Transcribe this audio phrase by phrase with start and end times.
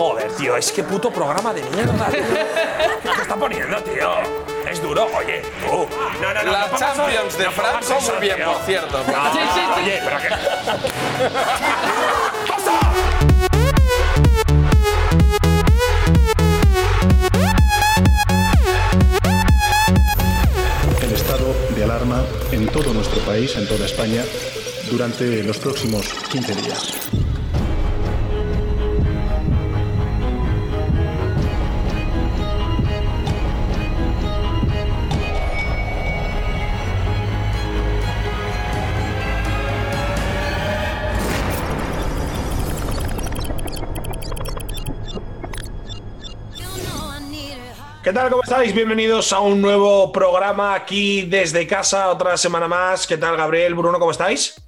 [0.00, 2.22] Joder, tío, es que puto programa de mierda, tío.
[3.14, 4.10] ¿Qué está poniendo, tío?
[4.66, 5.86] Es duro, oye, tú.
[6.22, 6.52] No, no, no.
[6.52, 8.50] Las no pongas- Champions de no Fran pongas son eso, muy bien, tío.
[8.54, 8.98] por cierto.
[8.98, 9.60] No, Sí, sí, sí.
[9.82, 11.40] Oye, pero que.
[21.02, 24.24] el estado de alarma en todo nuestro país, en toda España,
[24.90, 27.09] durante los próximos 15 días.
[48.10, 48.28] ¿Qué tal?
[48.28, 48.74] ¿Cómo estáis?
[48.74, 53.06] Bienvenidos a un nuevo programa aquí desde casa, otra semana más.
[53.06, 53.76] ¿Qué tal, Gabriel?
[53.76, 54.60] Bruno, ¿cómo estáis?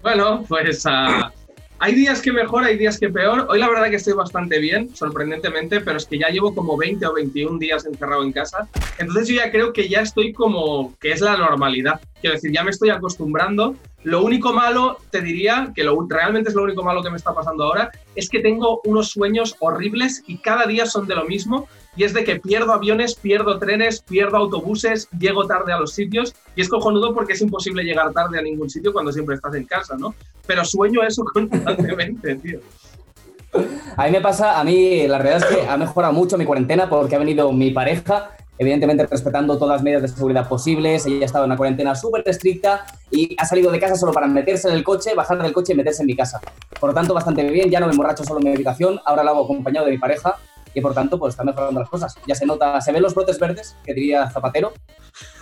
[0.00, 1.30] Bueno, pues ah,
[1.78, 3.46] hay días que mejor, hay días que peor.
[3.50, 7.04] Hoy la verdad que estoy bastante bien, sorprendentemente, pero es que ya llevo como 20
[7.04, 8.68] o 21 días encerrado en casa.
[8.98, 12.00] Entonces yo ya creo que ya estoy como que es la normalidad.
[12.22, 13.76] Quiero decir, ya me estoy acostumbrando.
[14.04, 17.34] Lo único malo, te diría, que lo, realmente es lo único malo que me está
[17.34, 21.68] pasando ahora, es que tengo unos sueños horribles y cada día son de lo mismo.
[21.94, 26.34] Y es de que pierdo aviones, pierdo trenes, pierdo autobuses, llego tarde a los sitios.
[26.56, 29.64] Y es cojonudo porque es imposible llegar tarde a ningún sitio cuando siempre estás en
[29.64, 30.14] casa, ¿no?
[30.46, 32.60] Pero sueño eso constantemente, tío.
[33.96, 36.88] A mí me pasa, a mí la realidad es que ha mejorado mucho mi cuarentena
[36.88, 41.04] porque ha venido mi pareja, evidentemente respetando todas las medidas de seguridad posibles.
[41.04, 44.26] Ella ha estado en una cuarentena súper estricta y ha salido de casa solo para
[44.26, 46.40] meterse en el coche, bajar del coche y meterse en mi casa.
[46.80, 47.70] Por lo tanto, bastante bien.
[47.70, 50.38] Ya no me emborracho solo en mi habitación, ahora lo hago acompañado de mi pareja
[50.74, 52.14] y por tanto, pues está mejorando las cosas.
[52.26, 54.72] Ya se nota, se ven los brotes verdes, que diría Zapatero.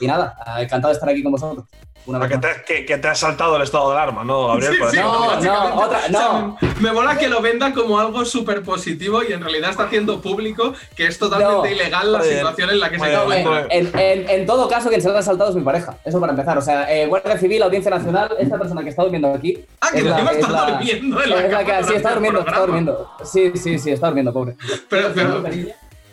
[0.00, 1.64] Y nada, encantado de estar aquí con vosotros.
[2.06, 2.46] Una vez Que más.
[2.56, 4.72] te, que- que te ha saltado el estado de alarma, ¿no, Gabriel?
[4.72, 6.58] Sí, Por sí, no, no, otra- O sea, no.
[6.80, 10.72] me mola que lo venda como algo súper positivo y en realidad está haciendo público
[10.96, 11.74] que es totalmente No.
[11.74, 13.36] ilegal la situación en la que se acaba.
[13.68, 15.98] En, en- en todo caso, quien se lo ha saltado es mi pareja.
[16.02, 16.56] Eso para empezar.
[16.56, 19.62] O sea, eh, Guardia Civil, Audiencia Nacional, esta persona que está durmiendo aquí.
[19.82, 22.40] Ah, que encima es está la- durmiendo en la es la que- Sí, está durmiendo,
[22.40, 23.10] está durmiendo.
[23.24, 24.56] Sí, sí, sí, está durmiendo, pobre.
[24.88, 25.44] Pero, pero,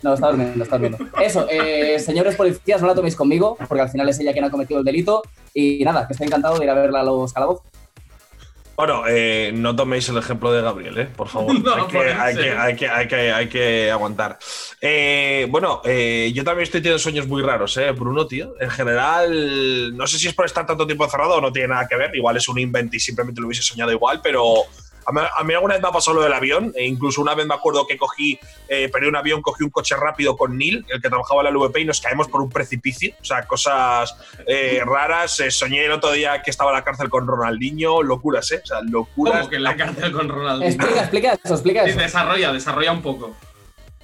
[0.02, 1.06] No, está durmiendo, está durmiendo.
[1.22, 4.52] Eso, eh, señores policías, no la toméis conmigo, porque al final es ella quien ha
[4.52, 5.24] cometido el delito.
[5.54, 7.66] Y nada, que estoy encantado de ir a verla a los calabozos.
[8.78, 11.10] Bueno, eh, no toméis el ejemplo de Gabriel, ¿eh?
[11.16, 11.60] Por favor.
[11.64, 12.22] No, hay, que, ponerse.
[12.22, 14.38] hay, que, hay, que, hay, que, hay que aguantar.
[14.80, 17.90] Eh, bueno, eh, yo también estoy teniendo sueños muy raros, ¿eh?
[17.92, 18.54] Bruno, tío.
[18.60, 21.88] En general, no sé si es por estar tanto tiempo encerrado o no tiene nada
[21.88, 22.16] que ver.
[22.16, 24.66] Igual es un invent y simplemente lo hubiese soñado igual, pero
[25.08, 26.74] a mí, alguna vez me ha pasado lo del avión.
[26.76, 28.38] E incluso una vez me acuerdo que cogí,
[28.68, 31.52] eh, perdí un avión, cogí un coche rápido con Neil, el que trabajaba en la
[31.52, 33.14] LVP, y nos caemos por un precipicio.
[33.22, 35.40] O sea, cosas eh, raras.
[35.40, 38.04] Eh, soñé el otro día que estaba en la cárcel con Ronaldinho.
[38.04, 38.62] Locuras, ¿eh?
[38.64, 39.38] O sea, locuras.
[39.38, 40.66] como que en la cárcel con Ronaldo.
[40.66, 42.00] Explica, explica eso, explica Sí, eso.
[42.00, 43.36] desarrolla, desarrolla un poco.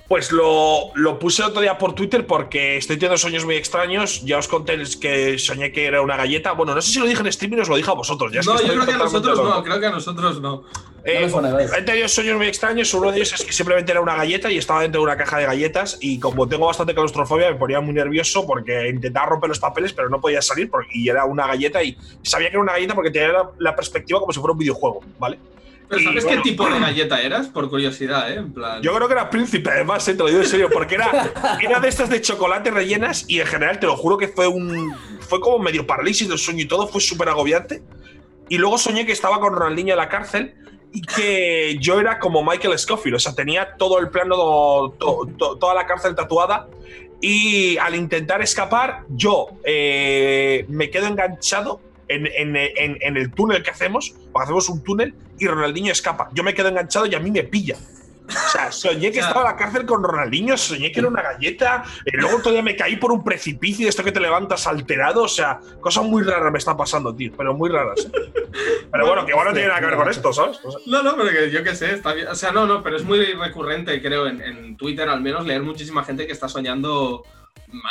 [0.07, 4.21] Pues lo, lo puse el otro día por Twitter porque estoy teniendo sueños muy extraños.
[4.23, 6.51] Ya os conté que soñé que era una galleta.
[6.51, 8.31] Bueno, no sé si lo dije en streaming o os lo dije a vosotros.
[8.31, 9.49] Ya es No, que yo creo que a nosotros loco.
[9.49, 10.63] no, creo que a nosotros no.
[11.05, 11.29] Eh,
[11.77, 12.93] he tenido sueños muy extraños.
[12.93, 15.37] Uno de ellos es que simplemente era una galleta y estaba dentro de una caja
[15.37, 15.97] de galletas.
[15.99, 20.09] Y como tengo bastante claustrofobia, me ponía muy nervioso porque intentaba romper los papeles, pero
[20.09, 20.69] no podía salir.
[20.69, 23.75] Porque, y era una galleta y sabía que era una galleta porque tenía la, la
[23.75, 25.39] perspectiva como si fuera un videojuego, ¿vale?
[25.89, 26.41] Pero Y, ¿sabes bueno.
[26.41, 27.47] qué tipo de galleta eras?
[27.47, 28.35] Por curiosidad, ¿eh?
[28.35, 28.81] En plan.
[28.81, 31.81] Yo creo que era príncipe, además, eh, te lo digo en serio, porque era, era
[31.81, 34.95] de estas de chocolate rellenas y en general te lo juro que fue un.
[35.19, 37.83] Fue como medio parálisis del sueño y todo, fue súper agobiante.
[38.47, 40.55] Y luego soñé que estaba con Ronaldinho en la cárcel
[40.93, 44.35] y que yo era como Michael Scofield, o sea, tenía todo el plano,
[44.99, 46.67] to- to- toda la cárcel tatuada.
[47.19, 54.13] Y al intentar escapar, yo eh, me quedo enganchado en, en- el túnel que hacemos,
[54.31, 56.29] porque hacemos un túnel y Ronaldinho escapa.
[56.33, 57.77] Yo me quedo enganchado y a mí me pilla.
[58.28, 61.84] O sea, soñé que estaba en la cárcel con Ronaldinho, soñé que era una galleta,
[62.06, 65.59] y luego todavía me caí por un precipicio esto que te levantas alterado, o sea,
[65.81, 68.06] cosas muy raras me están pasando, tío, pero muy raras.
[68.06, 68.33] ¿eh?
[68.92, 70.59] Pero bueno, que igual no tiene nada que ver con esto, ¿sabes?
[70.63, 72.27] O sea, No, no, pero que yo qué sé, está bien.
[72.27, 75.63] O sea, no, no, pero es muy recurrente, creo, en, en Twitter al menos, leer
[75.63, 77.24] muchísima gente que está soñando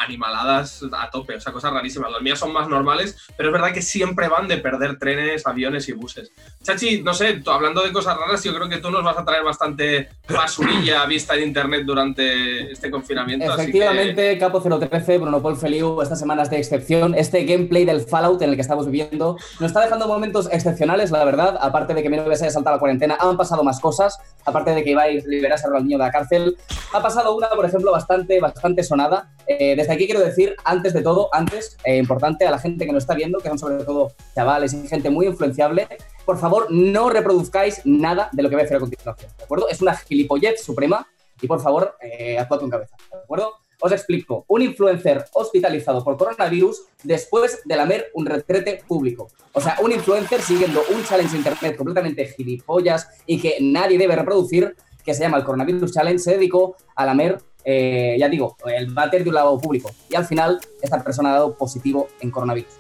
[0.01, 2.11] animaladas a tope, o sea, cosas rarísimas.
[2.13, 5.89] Las mías son más normales, pero es verdad que siempre van de perder trenes, aviones
[5.89, 6.31] y buses.
[6.63, 9.25] Chachi, no sé, tú, hablando de cosas raras, yo creo que tú nos vas a
[9.25, 13.47] traer bastante basurilla vista en internet durante este confinamiento.
[13.53, 18.03] así que- Efectivamente, Capo 013, Bruno Paul Feliu, estas semanas de excepción, este gameplay del
[18.03, 22.03] Fallout en el que estamos viviendo, nos está dejando momentos excepcionales, la verdad, aparte de
[22.03, 24.91] que mi novia se haya saltado la cuarentena, han pasado más cosas, aparte de que
[24.91, 26.57] iba a liberarse a Ronaldinho de la cárcel,
[26.93, 29.31] ha pasado una, por ejemplo, bastante, bastante sonada.
[29.59, 32.93] Eh, desde aquí quiero decir, antes de todo, antes, eh, importante a la gente que
[32.93, 35.89] nos está viendo, que son sobre todo chavales y gente muy influenciable,
[36.25, 39.69] por favor, no reproduzcáis nada de lo que voy a decir a continuación, ¿de acuerdo?
[39.69, 41.07] Es una gilipollez suprema
[41.41, 43.55] y por favor, eh, actuad con cabeza, ¿de acuerdo?
[43.81, 44.45] Os explico.
[44.47, 49.29] Un influencer hospitalizado por coronavirus después de lamer un retrete público.
[49.53, 54.77] O sea, un influencer siguiendo un challenge internet completamente gilipollas y que nadie debe reproducir,
[55.05, 59.23] que se llama el Coronavirus Challenge, se dedicó a lamer, eh, ya digo, el váter
[59.23, 59.91] de un lavabo público.
[60.09, 62.73] Y al final, esta persona ha dado positivo en coronavirus.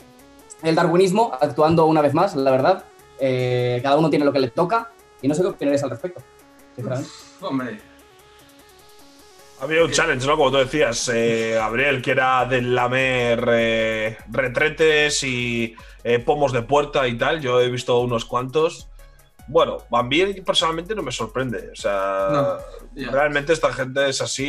[0.62, 2.84] El darwinismo, actuando una vez más, la verdad.
[3.20, 4.90] eh, cada uno tiene lo que le toca
[5.20, 6.20] y no sé qué opinaréis al respecto.
[6.74, 7.10] sinceramente.
[7.40, 7.78] Hombre,
[9.60, 10.36] Había un challenge, ¿no?
[10.36, 16.62] Como tú decías, eh, Gabriel, que era de lamer eh, retretes y eh, pomos de
[16.62, 17.40] puerta y tal.
[17.40, 18.88] Yo he visto unos cuantos.
[19.48, 21.70] Bueno, a mí personalmente no me sorprende.
[21.72, 22.28] O sea,
[22.94, 24.44] No, realmente esta gente es así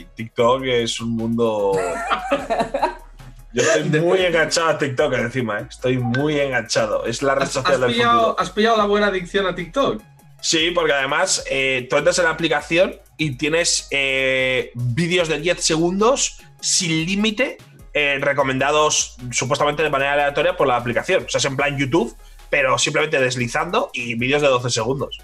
[0.00, 1.72] y TikTok es un mundo.
[3.54, 5.66] Yo estoy muy enganchado a TikTok encima, ¿eh?
[5.68, 7.04] Estoy muy enganchado.
[7.04, 8.40] Es la red ¿has, social del pillado, futuro.
[8.40, 10.02] has pillado la buena adicción a TikTok?
[10.40, 15.62] Sí, porque además eh, tú entras en la aplicación y tienes eh, vídeos de 10
[15.62, 17.58] segundos sin límite
[17.94, 21.24] eh, recomendados supuestamente de manera aleatoria por la aplicación.
[21.26, 22.16] O sea, es en plan YouTube,
[22.52, 25.18] pero simplemente deslizando y vídeos de 12 segundos.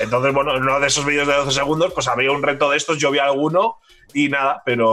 [0.00, 2.76] Entonces, bueno, en uno de esos vídeos de 12 segundos, pues había un reto de
[2.76, 3.76] estos, yo vi alguno
[4.12, 4.88] y nada, pero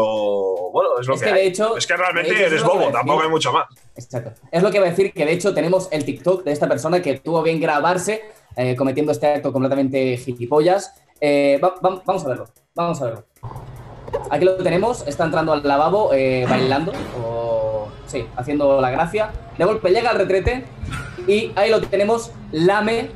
[0.71, 1.41] bueno, es lo Es que, que hay.
[1.41, 3.65] de hecho- es que realmente hecho, eres bobo, tampoco hay mucho más.
[3.95, 4.39] Exacto.
[4.51, 7.01] Es lo que iba a decir, que de hecho tenemos el TikTok de esta persona
[7.01, 8.21] que tuvo bien grabarse
[8.55, 10.93] eh, cometiendo este acto completamente gilipollas.
[11.19, 13.25] Eh, va- va- vamos a verlo, vamos a verlo.
[14.29, 16.91] Aquí lo tenemos, está entrando al lavabo eh, bailando,
[17.23, 17.28] o
[18.09, 19.31] sí, haciendo la gracia.
[19.57, 20.65] De golpe llega al retrete
[21.27, 23.11] y ahí lo tenemos, lame.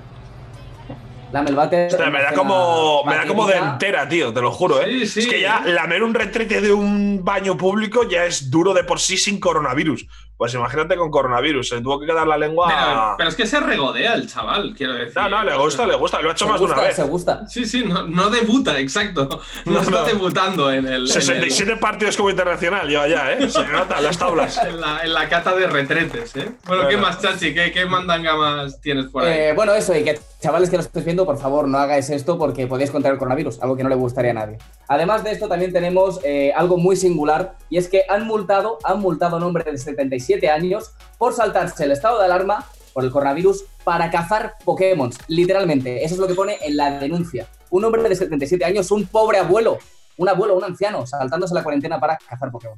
[1.32, 1.58] Lame el.
[1.58, 4.86] Ostras, me da como, me da como de entera, tío, te lo juro, ¿eh?
[5.00, 5.20] Sí, sí.
[5.22, 9.00] Es que ya lamer un retrete de un baño público ya es duro de por
[9.00, 10.06] sí sin coronavirus.
[10.38, 12.68] Pues imagínate con coronavirus, se tuvo que quedar la lengua.
[12.68, 15.14] Pero, pero es que se regodea el chaval, quiero decir.
[15.16, 16.22] no, no, le gusta, le gusta.
[16.22, 16.96] Lo ha hecho Se más de una vez.
[16.96, 17.48] se gusta.
[17.48, 19.42] Sí, sí, no, no debuta, exacto.
[19.66, 20.04] No, No, está no.
[20.06, 20.94] debutando en el.
[20.94, 23.50] en el- 67 partidos como internacional lleva ya, ¿eh?
[23.50, 24.60] Se nota las tablas.
[24.68, 26.52] En la, en la cata de retretes, ¿eh?
[26.66, 27.54] Bueno, ¿qué más, Chachi?
[27.54, 29.34] ¿Qué, qué mandanga más tienes por ahí?
[29.38, 32.38] Eh, bueno, eso, y que chavales que lo estéis viendo, por favor, no hagáis esto
[32.38, 34.58] porque podéis contraer el coronavirus, algo que no le gustaría a nadie.
[34.90, 39.00] Además de esto, también tenemos eh, algo muy singular, y es que han multado, han
[39.00, 43.12] multado a un hombre de 77 años por saltarse el estado de alarma por el
[43.12, 46.04] coronavirus para cazar Pokémon, literalmente.
[46.04, 47.48] Eso es lo que pone en la denuncia.
[47.70, 49.78] Un hombre de 77 años, un pobre abuelo,
[50.18, 52.78] un abuelo, un anciano, saltándose la cuarentena para cazar Pokémon.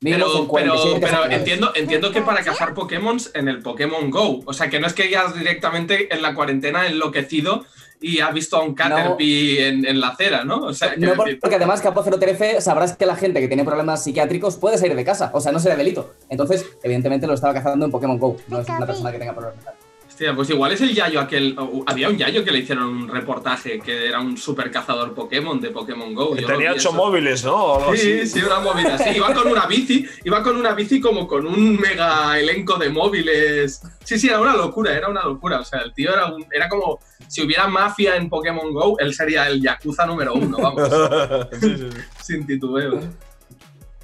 [0.00, 4.42] Pero, en 47 pero, entiendo, entiendo que para cazar Pokémon en el Pokémon Go.
[4.44, 7.64] O sea, que no es que hayas directamente en la cuarentena enloquecido
[8.00, 10.56] y ha visto a un Caterpie en, en la acera, ¿no?
[10.58, 14.04] O sea, No, porque decir- además Capo 013 sabrás que la gente que tiene problemas
[14.04, 16.12] psiquiátricos puede salir de casa, o sea, no será delito.
[16.28, 19.56] Entonces, evidentemente lo estaba cazando en Pokémon Go, no es una persona que tenga problemas
[19.56, 19.83] mentales.
[20.14, 21.56] Hostia, pues igual es el Yayo aquel.
[21.86, 25.70] Había un Yayo que le hicieron un reportaje que era un super cazador Pokémon de
[25.70, 26.36] Pokémon Go.
[26.36, 27.80] Yo lo Tenía ocho móviles, ¿no?
[27.96, 28.26] Sí, así.
[28.28, 28.96] sí, una movida.
[28.96, 32.90] Sí, iba con una bici, iba con una bici como con un mega elenco de
[32.90, 33.82] móviles.
[34.04, 35.58] Sí, sí, era una locura, era una locura.
[35.58, 39.12] O sea, el tío era, un, era como si hubiera mafia en Pokémon Go, él
[39.12, 40.88] sería el Yakuza número uno, vamos,
[41.60, 41.98] Sí, sí, sí.
[42.22, 43.00] sin titubeo.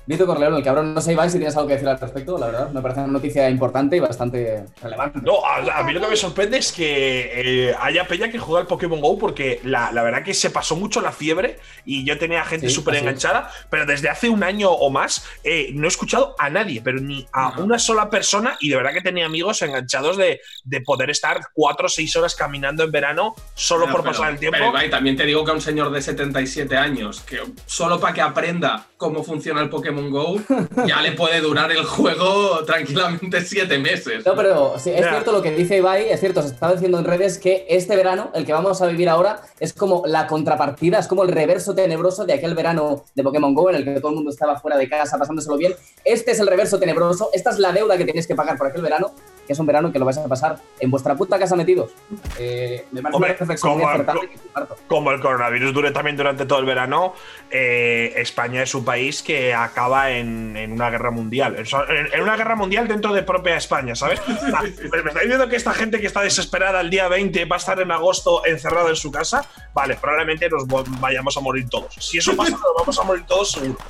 [0.07, 2.47] Vito Corleone, el cabrón, no sé, Iván, si tienes algo que decir al respecto, la
[2.47, 5.21] verdad, me parece una noticia importante y bastante relevante.
[5.23, 8.63] No, a, a mí lo que me sorprende es que eh, haya peña que juega
[8.63, 12.19] al Pokémon Go porque la, la verdad que se pasó mucho la fiebre y yo
[12.19, 13.01] tenía gente Sí, súper es.
[13.03, 16.99] enganchada, pero desde hace un año o más eh, no he escuchado a nadie, pero
[17.01, 17.61] ni a Ajá.
[17.63, 21.87] una sola persona y de verdad que tenía amigos enganchados de, de poder estar cuatro
[21.87, 24.57] o seis horas caminando en verano solo por pero- pasar el tiempo.
[24.59, 28.15] Pero Ibai, también te digo que a un señor de 77 años, que solo para
[28.15, 30.37] que aprenda cómo funciona el Pokémon Go,
[30.87, 34.25] ya le puede durar el juego tranquilamente siete meses.
[34.25, 35.11] No, pero sí, es Ya.
[35.11, 38.31] cierto lo que dice Ibai, es cierto, se está diciendo en redes que este verano,
[38.35, 42.25] el que vamos a vivir ahora, es como la contrapartida, es como el reverso tenebroso
[42.25, 44.89] de aquel verano de Pokémon GO en el que todo el mundo estaba fuera de
[44.89, 45.75] casa pasándoselo bien.
[46.05, 48.83] Este es el reverso tenebroso, esta es la deuda que tenéis que pagar por aquel
[48.83, 49.13] verano,
[49.51, 51.91] que es un verano que lo vais a pasar en vuestra puta casa metidos.
[52.39, 54.29] Eh, me parece Hombre, una reflexión como- que
[54.87, 57.15] como el coronavirus dure también durante todo el verano,
[57.51, 61.57] eh, España es un país que acaba en, en una guerra mundial.
[61.57, 64.21] En, una guerra mundial dentro de propia España, ¿sabes?
[64.29, 67.81] ¿Me estáis diciendo que esta gente que está desesperada el día 20 va a estar
[67.81, 69.45] en agosto encerrada en su casa?
[69.75, 70.65] Vale, probablemente nos
[71.01, 71.93] vayamos a morir todos.
[71.99, 73.81] Si eso pasa, nos vamos a morir todos seguro.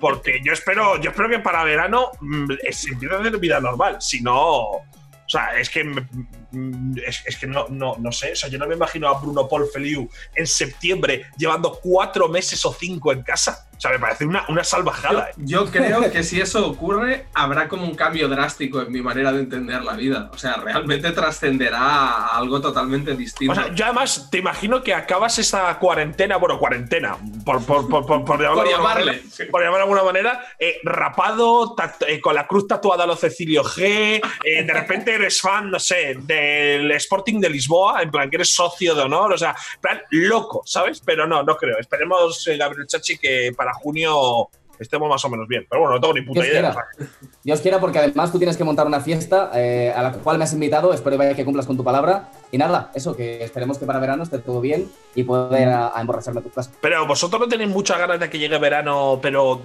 [0.00, 3.98] Porque yo espero, yo espero que para verano mm, se empiece a hacer vida normal.
[4.00, 4.82] Si no.
[5.26, 8.32] O sea, es que, mm, es, es que no, no, no sé.
[8.32, 12.64] O sea, yo no me imagino a Bruno Paul Feliu en septiembre llevando cuatro meses
[12.64, 13.65] o cinco en casa.
[13.76, 15.28] O sea, me parece una, una salvajada.
[15.30, 15.34] ¿eh?
[15.36, 19.40] Yo, creo que si eso ocurre, habrá como un cambio drástitico en mi manera de
[19.40, 20.30] entender la vida.
[20.32, 23.52] O sea, realmente trascenderá a algo totalmente distinto.
[23.52, 28.06] O sea, yo además te imagino que acabas esa cuarentena, bueno, cuarentena, por, por, por,
[28.06, 29.42] por, por llamarlo, Por llamarle, sí.
[29.42, 33.16] manera, por llamarlo de alguna manera, eh, rapado, eh, con la cruz tatuada a lo
[33.16, 38.30] Cecilio G, eh, de repente eres fan, no sé, del Sporting de Lisboa, en plan
[38.30, 41.02] que eres socio de honor, o sea, en plan loco, ¿sabes?
[41.04, 41.78] Pero no, no creo.
[41.78, 45.66] Esperemos, Gabriel Chachi, que para junio estemos más o menos bien.
[45.68, 46.72] Pero bueno, no tengo ni puta Dios idea.
[46.72, 47.08] quiera.
[47.42, 50.44] Dios quiera, porque además tú tienes que montar una fiesta eh, a la cual me
[50.44, 50.92] has invitado.
[50.92, 52.30] Espero que cumplas con tu palabra.
[52.50, 56.00] Y nada, eso, que esperemos que para verano esté todo bien y poder a, a
[56.00, 56.70] emborracharme a tu casa.
[56.80, 59.60] Pero vosotros no tenéis muchas ganas de que llegue verano, pero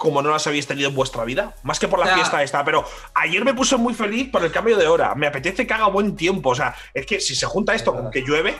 [0.00, 2.64] como no las habéis tenido en vuestra vida, más que por la fiesta esta.
[2.64, 5.14] Pero ayer me puse muy feliz por el cambio de hora.
[5.14, 6.50] Me apetece que haga buen tiempo.
[6.50, 8.56] O sea, es que si se junta esto con que llueve,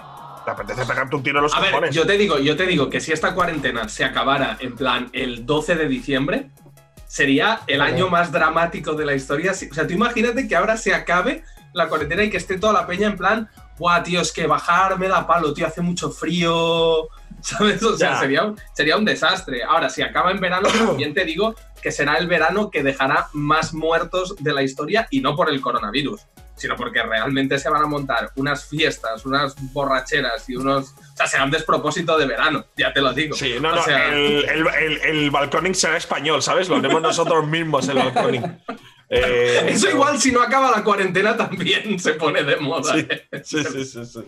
[0.54, 2.90] te apetece pegarte un tiro en los A ver, yo te digo, yo te digo
[2.90, 6.50] que si esta cuarentena se acabara en plan el 12 de diciembre,
[7.06, 9.52] sería el año más dramático de la historia.
[9.52, 12.86] O sea, tú imagínate que ahora se acabe la cuarentena y que esté toda la
[12.86, 17.08] peña en plan, guau, tío, es que bajar me da palo, tío, hace mucho frío.
[17.40, 17.82] ¿Sabes?
[17.82, 19.62] O sea, sería un, sería un desastre.
[19.62, 23.72] Ahora, si acaba en verano, también te digo que será el verano que dejará más
[23.72, 26.20] muertos de la historia y no por el coronavirus,
[26.60, 30.90] sino porque realmente se van a montar unas fiestas, unas borracheras y unos.
[30.90, 33.34] O sea, será un despropósito de verano, ya te lo digo.
[33.34, 36.68] Sí, no, O no, sea, el, el, el, el balconing será español, ¿sabes?
[36.68, 38.42] Lo haremos nosotros mismos el balconing.
[39.12, 42.94] Eh, Eso pero- igual si no acaba la cuarentena también se pone de moda.
[42.94, 43.42] Sí, ¿eh?
[43.42, 44.20] sí, sí, sí, sí.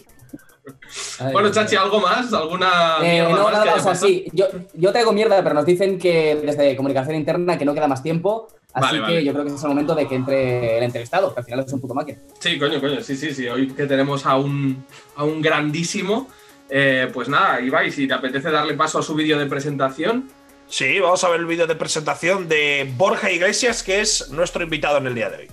[1.20, 1.76] Ay, Bueno, Chachi.
[1.76, 2.32] ¿algo más?
[2.32, 4.06] ¿Alguna Eh, no, más nada, que haya o sea, pasado?
[4.08, 7.86] sí, yo, yo traigo mierda, pero nos dicen que desde comunicación interna que no queda
[7.86, 9.24] más tiempo, así Vale, que vale.
[9.24, 11.72] yo creo que es el momento de que entre el entrevistado, que al final es
[11.72, 12.18] un puto máquina.
[12.38, 13.48] Sí, coño, coño, sí, sí, sí.
[13.48, 14.84] Hoy que tenemos a un,
[15.16, 16.28] a un grandísimo,
[16.70, 20.30] eh, pues nada, Ibai, si te apetece darle paso a su vídeo de presentación.
[20.68, 24.96] Sí, vamos a ver el vídeo de presentación de Borja Iglesias, que es nuestro invitado
[24.98, 25.48] en el día de hoy.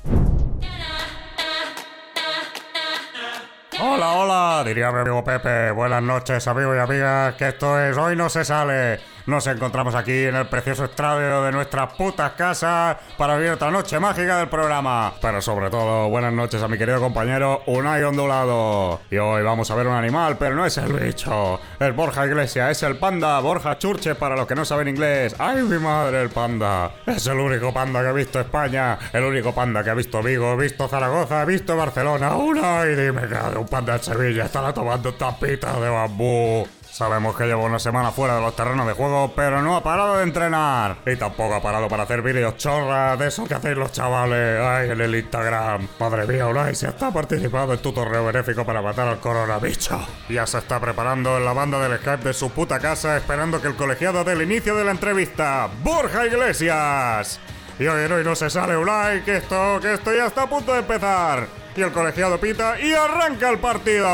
[3.81, 5.71] Hola, hola, diría mi amigo Pepe.
[5.71, 7.35] Buenas noches, amigos y amigas.
[7.35, 8.99] Que esto es Hoy No Se Sale.
[9.29, 13.99] Nos encontramos aquí en el precioso estrado de nuestras putas casas para vivir otra noche
[13.99, 15.13] mágica del programa.
[15.21, 19.01] Pero sobre todo, buenas noches a mi querido compañero Unai Ondulado.
[19.11, 21.59] Y hoy vamos a ver un animal, pero no es el bicho.
[21.79, 23.39] Es Borja Iglesias, es el panda.
[23.39, 25.35] Borja Churche para los que no saben inglés.
[25.37, 26.89] ¡Ay, mi madre, el panda!
[27.05, 28.97] Es el único panda que ha visto España.
[29.13, 32.35] El único panda que ha visto Vigo, visto Zaragoza, visto Barcelona.
[32.35, 36.78] Unai, dime que un panda en Sevilla estará tomando tapitas de bambú.
[36.91, 40.17] Sabemos que lleva una semana fuera de los terrenos de juego, pero no ha parado
[40.17, 40.97] de entrenar.
[41.05, 44.59] Y tampoco ha parado para hacer vídeos chorras de eso que hacéis los chavales.
[44.61, 45.87] Ay, en el Instagram.
[45.99, 49.91] Madre mía, Unai se está participando en tu torneo benéfico para matar al coronavirus.
[50.27, 53.67] Ya se está preparando en la banda del Skype de su puta casa, esperando que
[53.67, 55.69] el colegiado dé el inicio de la entrevista.
[55.81, 57.39] ¡Borja Iglesias!
[57.79, 60.49] Y hoy en hoy no se sale Unai, que esto, que esto ya está a
[60.49, 61.47] punto de empezar.
[61.77, 64.05] Y el colegiado pita y arranca el partido.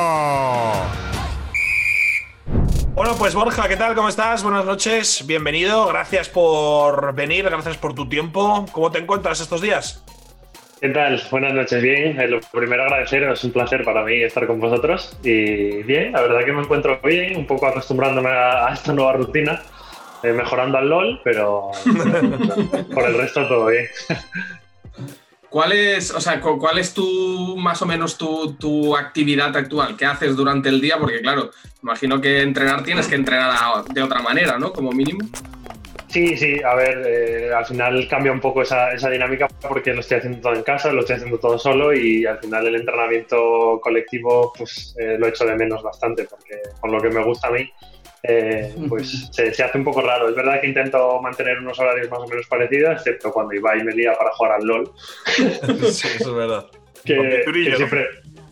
[2.96, 3.94] Bueno, pues Borja, ¿qué tal?
[3.94, 4.42] ¿Cómo estás?
[4.42, 8.66] Buenas noches, bienvenido, gracias por venir, gracias por tu tiempo.
[8.72, 10.02] ¿Cómo te encuentras estos días?
[10.80, 11.22] ¿Qué tal?
[11.30, 12.20] Buenas noches, bien.
[12.20, 15.18] Eh, Lo primero agradeceros, es un placer para mí estar con vosotros.
[15.24, 19.14] Y bien, la verdad que me encuentro bien, un poco acostumbrándome a, a esta nueva
[19.14, 19.62] rutina,
[20.24, 21.72] eh, mejorando al LOL, pero,
[22.94, 23.88] por el resto todo bien.
[25.56, 29.96] ¿Cuál es, o sea, cu- cuál es tu, más o menos tu, tu actividad actual?
[29.96, 30.98] ¿Qué haces durante el día?
[31.00, 31.50] Porque claro,
[31.82, 34.74] imagino que entrenar tienes que entrenar de otra manera, ¿no?
[34.74, 35.20] Como mínimo.
[36.10, 40.02] Sí, sí, a ver, eh, al final cambia un poco esa, esa dinámica porque lo
[40.02, 43.80] estoy haciendo todo en casa, lo estoy haciendo todo solo y al final el entrenamiento
[43.82, 47.52] colectivo pues eh, lo echo de menos bastante porque con lo que me gusta a
[47.52, 47.72] mí
[48.28, 50.30] eh, pues se, se hace un poco raro.
[50.30, 53.94] Es verdad que intento mantener unos horarios más o menos parecidos, excepto cuando Ibai me
[53.94, 54.92] lía para jugar al LOL,
[55.26, 56.66] Sí, eso es verdad.
[57.04, 57.78] que, Al pinturillo, que ¿no?
[57.78, 58.08] siempre,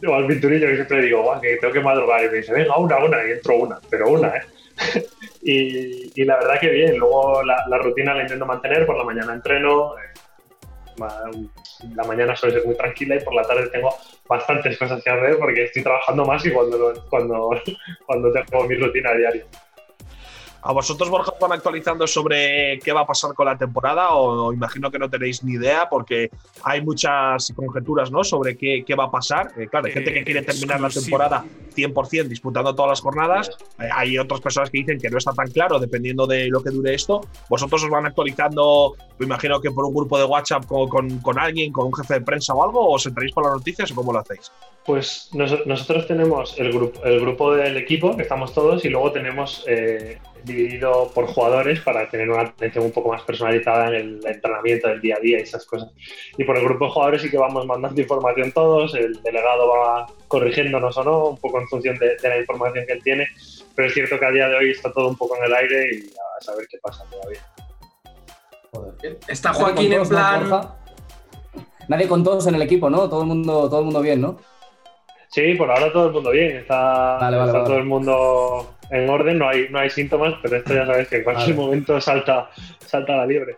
[0.08, 2.77] o al pinturillo que siempre digo, "Guau, que tengo que madrugar y me dice, venga,
[2.77, 4.42] una, una, y entro una, pero una, ¿eh?
[5.42, 9.03] y, y la verdad que bien, luego la, la rutina la intento mantener, por la
[9.03, 10.20] mañana entreno, eh,
[10.98, 13.90] la mañana suele ser muy tranquila y por la tarde tengo
[14.28, 17.50] bastantes cosas que hacer porque estoy trabajando más y cuando, cuando,
[18.06, 19.46] cuando tengo mi rutina diaria.
[20.65, 24.12] ¿A vosotros, Borja, os van actualizando sobre qué va a pasar con la temporada?
[24.15, 26.29] O imagino que no tenéis ni idea porque
[26.63, 28.24] hay muchas conjeturas ¿no?
[28.24, 29.51] sobre qué, qué va a pasar.
[29.58, 31.43] Eh, claro, hay gente que quiere terminar la temporada
[31.75, 33.51] 100% disputando todas las jornadas.
[33.77, 36.70] Eh, hay otras personas que dicen que no está tan claro dependiendo de lo que
[36.70, 37.20] dure esto.
[37.50, 41.39] Vosotros os van actualizando, me imagino que por un grupo de WhatsApp con, con- con
[41.39, 43.96] alguien, con un jefe de prensa o algo, o os enteráis por las noticias o
[43.96, 44.50] cómo lo hacéis.
[44.86, 49.12] Pues nos- nosotros tenemos el grupo, el grupo del equipo, que estamos todos, y luego
[49.12, 54.26] tenemos eh, dividido por jugadores para tener una atención un poco más personalizada en el
[54.26, 55.92] entrenamiento del día a día y esas cosas.
[56.38, 60.08] Y por el grupo de jugadores sí que vamos mandando información todos, el delegado va
[60.28, 63.28] corrigiéndonos o no, un poco en función de, la información que él tiene,
[63.76, 65.90] pero es cierto que a día de hoy está todo un poco en el aire
[65.96, 67.42] y a saber qué pasa todavía.
[69.28, 70.70] Está Joaquín en plan...
[71.88, 73.10] Nadie con todos en el equipo, ¿no?
[73.10, 74.38] Todo el mundo, todo el mundo bien, ¿no?
[75.30, 76.58] Sí, por ahora todo el mundo bien.
[76.58, 77.18] Está,
[77.66, 81.18] todo el mundo en orden, no hay, no hay síntomas, pero esto ya sabes que
[81.18, 82.50] en cualquier momento salta,
[82.86, 83.58] salta la liebre.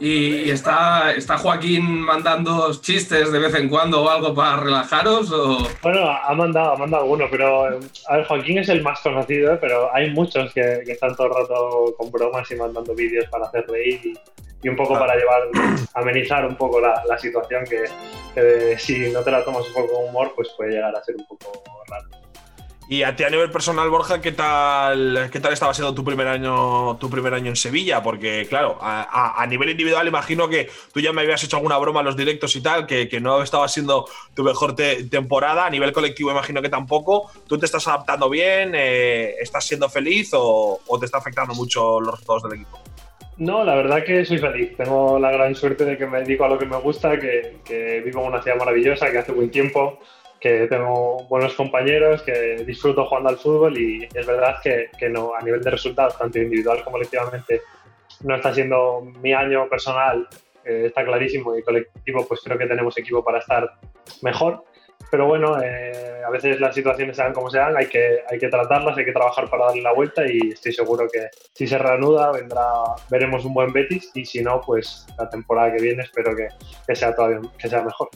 [0.00, 5.30] ¿Y, está, está Joaquín mandando chistes de vez en cuando o algo para relajaros?
[5.32, 5.66] O...
[5.82, 9.94] Bueno, ha mandado, ha mandado alguno, pero a ver, Joaquín es el más conocido, pero
[9.94, 13.66] hay muchos que, que, están todo el rato con bromas y mandando vídeos para hacer
[13.68, 14.18] reír y,
[14.62, 15.42] y un poco para llevar,
[15.94, 20.08] amenizar un poco la, la situación que, si no te la tomas un poco con
[20.08, 22.25] humor, pues puede llegar a ser un poco raro.
[22.88, 26.28] Y a ti a nivel personal, Borja, ¿qué tal, qué tal estaba siendo tu primer
[26.28, 28.00] año, tu primer año en Sevilla?
[28.00, 32.06] Porque, claro, a, nivel individual imagino que tú ya me habías hecho alguna broma en
[32.06, 35.66] los directos y tal, que, que no estaba siendo tu mejor temporada.
[35.66, 37.28] A nivel colectivo imagino que tampoco.
[37.48, 38.72] ¿Tú te estás adaptando bien?
[38.76, 42.78] Eh, ¿Estás siendo feliz o, te está afectando mucho los resultados del equipo?
[43.36, 44.76] No, la verdad que soy feliz.
[44.76, 48.22] Tengo la gran suerte de que me dedico a lo que me gusta, que, vivo
[48.22, 49.98] en una ciudad maravillosa, que hace buen tiempo,
[50.40, 55.42] que tengo buenos compañeros, que disfruto jugando al fútbol y es verdad que, no, a
[55.42, 57.62] nivel de resultados, tanto individual como colectivamente,
[58.24, 60.26] no está siendo mi año personal,
[60.64, 63.78] eh, está clarísimo y colectivo, pues creo que tenemos equipo para estar
[64.22, 64.64] mejor
[65.10, 68.98] pero bueno, eh, a veces las situaciones sean como sean, hay que, hay que tratarlas,
[68.98, 72.62] hay que trabajar para darle la vuelta y estoy seguro que si se reanuda vendrá,
[73.08, 76.48] veremos un buen Betis y si no, pues la temporada que viene espero que,
[76.94, 78.08] sea todavía que sea mejor.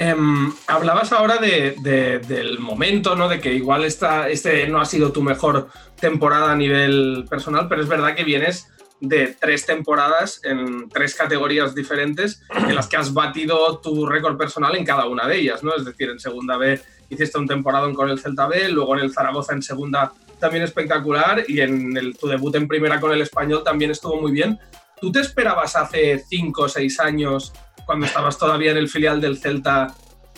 [0.00, 3.28] Em, hablabas ahora del momento, ¿no?
[3.28, 5.68] De que igual esta, este no ha sido tu mejor
[6.00, 8.68] temporada a nivel personal, pero es verdad que vienes
[9.00, 14.76] de tres temporadas en tres categorías diferentes en las que has batido tu récord personal
[14.76, 15.74] en cada una de ellas, ¿no?
[15.74, 19.12] Es decir, en segunda B hiciste un temporada con el Celta B, luego en el
[19.12, 23.64] Zaragoza en segunda también espectacular y en el, tu debut en primera con el Español
[23.64, 24.58] también estuvo muy bien.
[25.00, 27.52] ¿Tú te esperabas hace cinco o seis años,
[27.88, 29.86] cuando estabas todavía en el filial del Celta,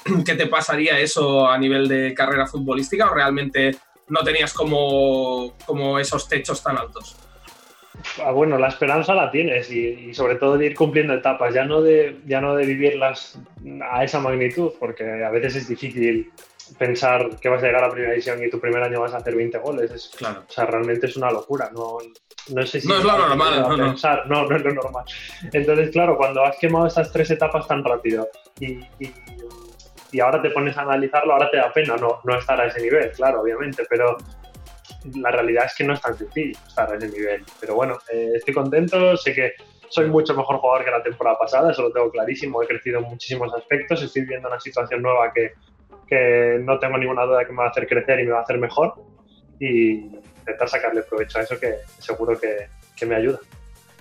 [0.25, 3.75] que te pasaría eso a nivel de carrera futbolística o realmente
[4.07, 7.17] no tenías como, como esos techos tan altos?
[8.25, 11.83] Ah, bueno, la esperanza la tienes y, sobre todo de ir cumpliendo etapas, ya no,
[11.83, 13.41] de, ya no de vivirlas
[13.91, 16.31] a esa magnitud, porque a veces es difícil
[16.79, 19.17] pensar que vas a llegar a la primera división y tu primer año vas a
[19.17, 19.91] hacer 20 goles.
[19.91, 20.45] Es, claro.
[20.49, 21.69] O sea, realmente es una locura.
[21.75, 21.99] No,
[22.49, 23.61] no sé si no es lo normal.
[23.61, 24.27] No, pensar.
[24.27, 24.47] No.
[24.47, 25.05] no, es lo normal.
[25.53, 29.15] Entonces, claro, cuando has quemado esas tres etapas tan rápido y, y,
[30.13, 32.81] y, ahora te pones a analizarlo, ahora te da pena no, no estar a ese
[32.81, 34.17] nivel, claro, obviamente, pero
[35.17, 37.45] la realidad es que no es tan sencillo estar en ese nivel.
[37.61, 39.55] Pero bueno, eh, estoy contento, sé que
[39.89, 43.07] soy mucho mejor jugador que la temporada pasada, eso lo tengo clarísimo, he crecido en
[43.07, 45.53] muchísimos aspectos, estoy viendo una situación nueva que,
[46.07, 48.43] que no tengo ninguna duda que me va a hacer crecer y me va a
[48.43, 48.95] hacer mejor
[49.59, 53.39] y intentar sacarle provecho a eso que seguro que, que me ayuda.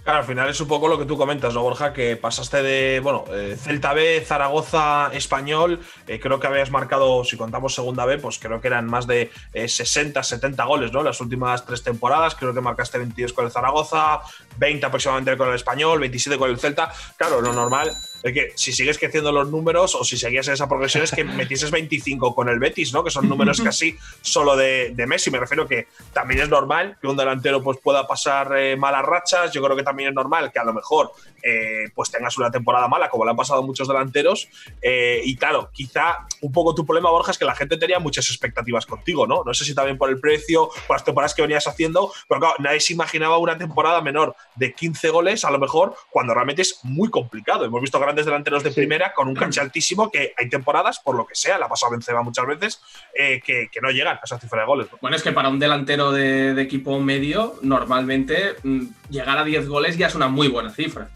[0.04, 1.94] Claro, al final es un poco lo que tú comentas, ¿no, Borja?
[1.94, 5.82] Que pasaste de, bueno, eh, Celta B, Zaragoza, Español.
[6.08, 9.30] Eh, creo que habías marcado, si contamos segunda B, pues creo que eran más de
[9.54, 11.04] 60, eh, 70 goles, ¿no?
[11.04, 12.36] Las últimas tres temporadas.
[12.36, 14.22] Creo que marcaste 22 con el Zaragoza,
[14.58, 16.92] 20 aproximadamente con el Español, 27 con el Celta.
[17.18, 17.92] Claro, lo normal
[18.24, 21.24] es que si sigues creciendo los números o si seguías en esa progresión es que
[21.40, 23.04] metieses 25 con el Betis, ¿no?
[23.04, 25.32] Que son números casi solo de, de Messi.
[25.32, 29.52] Me refiero que también es normal que un delantero pues, pueda pasar malas rachas.
[29.52, 31.12] Yo creo que también es normal que a lo mejor
[31.44, 34.50] eh, pues tengas una temporada mala, como le han pasado muchos delanteros.
[34.82, 38.30] Eh, y claro, quizá un poco tu problema, Borja, es que la gente tenía muchas
[38.30, 39.44] expectativas contigo, ¿no?
[39.44, 42.56] No sé si también por el precio, por las temporadas que venías haciendo, pero claro,
[42.60, 46.80] nadie se imaginaba una temporada menor de 15 goles, a lo mejor, cuando realmente es
[46.84, 47.66] muy complicado.
[47.66, 51.28] Hemos visto grandes delanteros de primera con un canche altísimo que hay temporadas, por lo
[51.28, 52.82] que sea, la ha pasado Benzema muchas veces,
[53.14, 54.88] eh, que, no llegan a esa cifra de goles.
[55.00, 59.98] Bueno, es que para un delantero de, equipo medio, normalmente mm, llegar a 10 goles
[59.98, 61.10] ya es una muy buena cifra.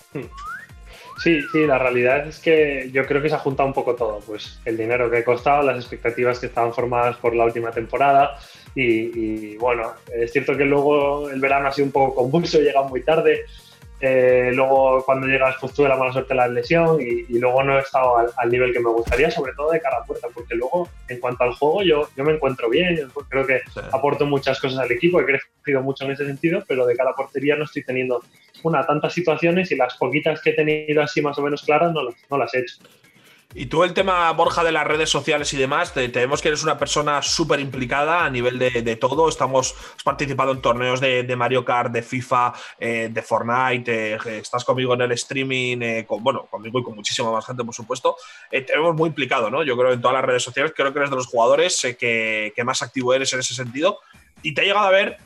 [1.24, 4.20] Sí, sí, la realidad es que yo creo que se ha juntado un poco todo,
[4.20, 8.38] pues el dinero que ha costado, las expectativas que estaban formadas por la última temporada
[8.76, 12.84] y, y bueno, es cierto que luego el verano ha sido un poco convulso, llega
[12.84, 13.46] muy tarde,
[14.06, 17.78] eh, luego cuando llegas pues tuve la mala suerte de la lesión y, luego no
[17.78, 20.90] he estado al, nivel que me gustaría, sobre todo de cara a puerta, porque luego
[21.08, 23.62] en cuanto al juego yo, yo me encuentro bien, creo que
[23.94, 27.16] aporto muchas cosas al equipo, he crecido mucho en ese sentido, pero de cara a
[27.16, 28.22] portería no estoy teniendo
[28.64, 32.04] una tantas situaciones y las poquitas que he tenido así más o menos claras no
[32.04, 32.76] las, no las he hecho.
[33.56, 36.64] Y tú el tema, Borja, de las redes sociales y demás, te, vemos que eres
[36.64, 39.30] una persona súper implicada a nivel de, todo.
[39.30, 44.66] Estamos has participado en torneos de, Mario Kart, de FIFA, eh, de Fortnite, eh, estás
[44.66, 48.16] conmigo en el streaming, eh, con, bueno, conmigo y con muchísima más gente, por supuesto.
[48.50, 49.64] te vemos muy implicado, ¿no?
[49.64, 52.64] Yo creo en todas las redes sociales, creo que eres de los jugadores que, que
[52.64, 54.00] más activo eres en ese sentido.
[54.42, 55.18] Y te ha llegado a ver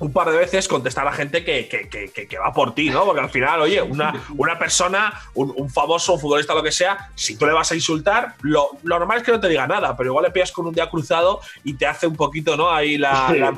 [0.00, 3.04] un par de veces contestar a la gente que, que, que, va por ti, ¿no?
[3.04, 7.36] Porque al final, oye, una, una persona, un, famoso, un futbolista, lo que sea, si
[7.36, 10.24] tú le vas a insultar, lo, normal es que no te diga nada, pero igual
[10.24, 12.70] le pillas con un día cruzado y te hace un poquito, ¿no?
[12.70, 13.52] Ahí la, la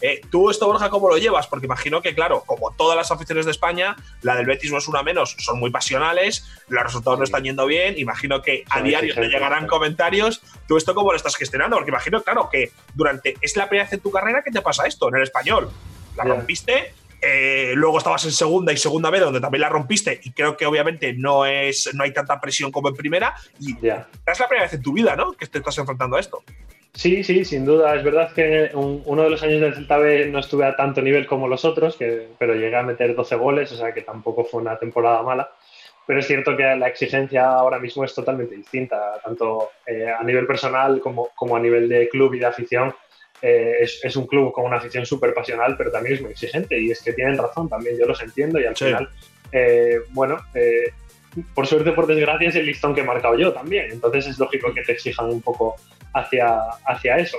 [0.00, 1.46] eh, ¿Tú esto, Borja, cómo lo llevas?
[1.46, 4.88] Porque imagino que, claro, como todas las aficiones de España, la del Betis no es
[4.88, 9.14] una menos, son muy pasionales, los resultados no están yendo bien, imagino que a diario
[9.14, 10.42] te llegarán comentarios.
[10.66, 11.76] ¿Tú esto cómo lo estás gestionando?
[11.76, 13.34] Porque imagino, claro, que durante.
[13.40, 15.70] Es la primera vez en tu carrera que te pasa esto, en el español
[16.16, 16.94] la rompiste.
[17.24, 20.66] Eh, luego estabas en segunda y segunda vez, donde también la rompiste, y creo que
[20.66, 23.34] obviamente no, es, no hay tanta presión como en primera.
[23.60, 25.32] Y es la primera vez en tu vida, ¿no?
[25.32, 26.42] Que te estás enfrentando a esto.
[26.94, 27.94] Sí, sí, sin duda.
[27.94, 31.26] Es verdad que uno de los años del Celta B no estuve a tanto nivel
[31.26, 34.60] como los otros, que, pero llegué a meter 12 goles, o sea que tampoco fue
[34.60, 35.50] una temporada mala.
[36.12, 40.46] Pero es cierto que la exigencia ahora mismo es totalmente distinta, tanto eh, a nivel
[40.46, 42.94] personal como, como a nivel de club y de afición
[43.40, 46.90] eh, es, un club con una afición súper pasional, pero también es muy exigente y
[46.90, 49.08] es que tienen razón también, yo los entiendo y al final,
[49.52, 50.92] eh, bueno, eh,
[51.54, 54.74] por suerte, por desgracia, es el listón que he marcado yo también, entonces es lógico
[54.74, 55.76] que te exijan un poco
[56.12, 57.38] hacia, hacia eso.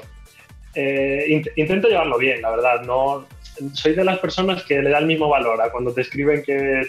[0.76, 3.28] intento llevarlo bien, la verdad, no
[3.74, 6.82] soy de las personas que le da el mismo valor a cuando te escriben que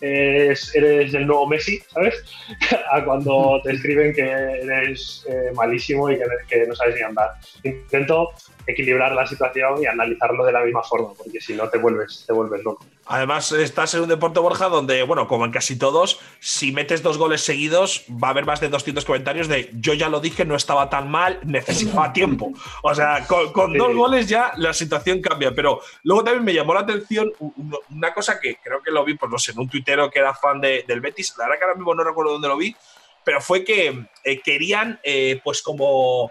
[0.00, 2.14] eres el nuevo Messi, ¿sabes?
[2.92, 7.30] a cuando te escriben que eres malísimo y que, que, no sabes ni andar.
[7.62, 8.30] Intento
[8.66, 12.32] equilibrar la situación y analizarlo de la misma forma, porque si no te vuelves, te
[12.32, 12.84] vuelves loco.
[13.08, 17.18] Además, estás en un deporte, Borja, donde, bueno, como en casi todos, si metes dos
[17.18, 20.56] goles seguidos, va a haber más de 200 comentarios de yo ya lo dije, no
[20.56, 22.52] estaba tan mal, necesitaba tiempo.
[22.82, 25.54] O sea, con, dos goles ya la situación cambia.
[25.54, 27.32] Pero luego también me llamó la atención
[27.90, 30.34] una cosa que creo que lo vi, pues no sé, en un tuitero que era
[30.34, 32.74] fan del Betis, la verdad que ahora mismo no recuerdo dónde lo vi,
[33.22, 36.30] pero fue que eh, querían, eh, pues como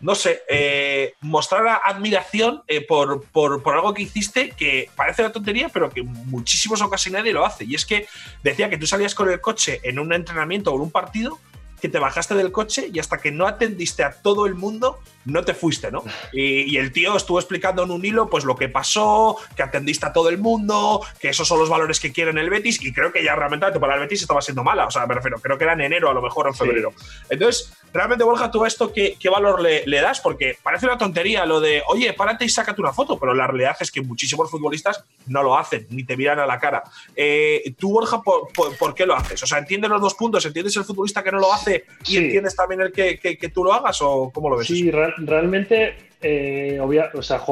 [0.00, 3.22] no sé, eh, mostrar admiración eh, por,
[3.66, 7.64] algo que hiciste que parece una tontería, pero que en muchísimas ocasiones nadie lo hace.
[7.64, 8.06] Y es que
[8.42, 11.38] decía que tú salías con el coche en un entrenamiento o en un partido,
[11.80, 15.44] que te bajaste del coche y hasta que no atendiste a todo el mundo, no
[15.44, 16.04] te fuiste, ¿no?
[16.32, 20.12] Y, el tío estuvo explicando en un hilo pues lo que pasó, que atendiste a
[20.12, 23.24] todo el mundo, que esos son los valores que quieren el Betis y creo que
[23.24, 25.72] ya realmente para el Betis estaba siendo mala, o sea, me refiero, creo que era
[25.72, 26.92] en enero a lo mejor o en febrero.
[27.30, 30.20] Entonces, realmente Borja, tú a esto qué, qué valor le, le, das?
[30.20, 33.76] Porque parece una tontería lo de, oye, párate y sácate una foto, pero la realidad
[33.80, 36.82] es que muchísimos futbolistas no lo hacen, ni te miran a la cara.
[37.14, 39.42] Eh, tú, Borja, ¿por, por, qué lo haces?
[39.42, 40.44] O sea, ¿entiendes los dos puntos?
[40.46, 43.64] ¿Entiendes el futbolista que no lo hace y entiendes también el que, que, que, tú
[43.64, 44.66] lo hagas o cómo lo ves?
[44.66, 47.42] Sí, realmente, eh, o sea,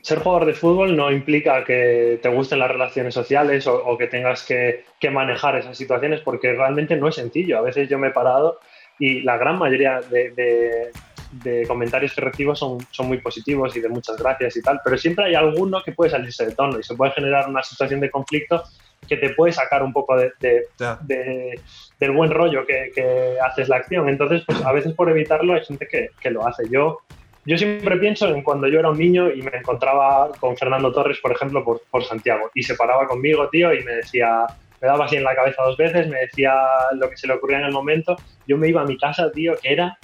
[0.00, 4.42] ser jugador de fútbol no implica que te gusten las relaciones sociales o, que tengas
[4.42, 7.58] que, manejar esas situaciones, porque realmente no es sencillo.
[7.58, 8.58] A veces yo me he parado
[8.98, 10.90] y la gran mayoría de,
[11.66, 15.24] comentarios que recibo son, son muy positivos y de muchas gracias y tal, pero siempre
[15.24, 18.62] hay alguno que puede salirse de tono y se puede generar una situación de conflicto
[19.08, 20.32] que te puede sacar un poco de,
[21.98, 24.08] del buen rollo que, haces la acción.
[24.08, 26.64] Entonces, pues a veces por evitarlo hay gente que, que, lo hace.
[26.70, 27.00] Yo,
[27.44, 31.18] yo siempre pienso en cuando yo era un niño y me encontraba con Fernando Torres,
[31.20, 34.46] por ejemplo, por, por Santiago, y se paraba conmigo, tío, y me decía,
[34.84, 36.52] me daba así en la cabeza dos veces, me decía
[36.92, 38.16] lo que se le ocurría en el momento.
[38.46, 39.98] Yo me iba a mi casa, tío, que era,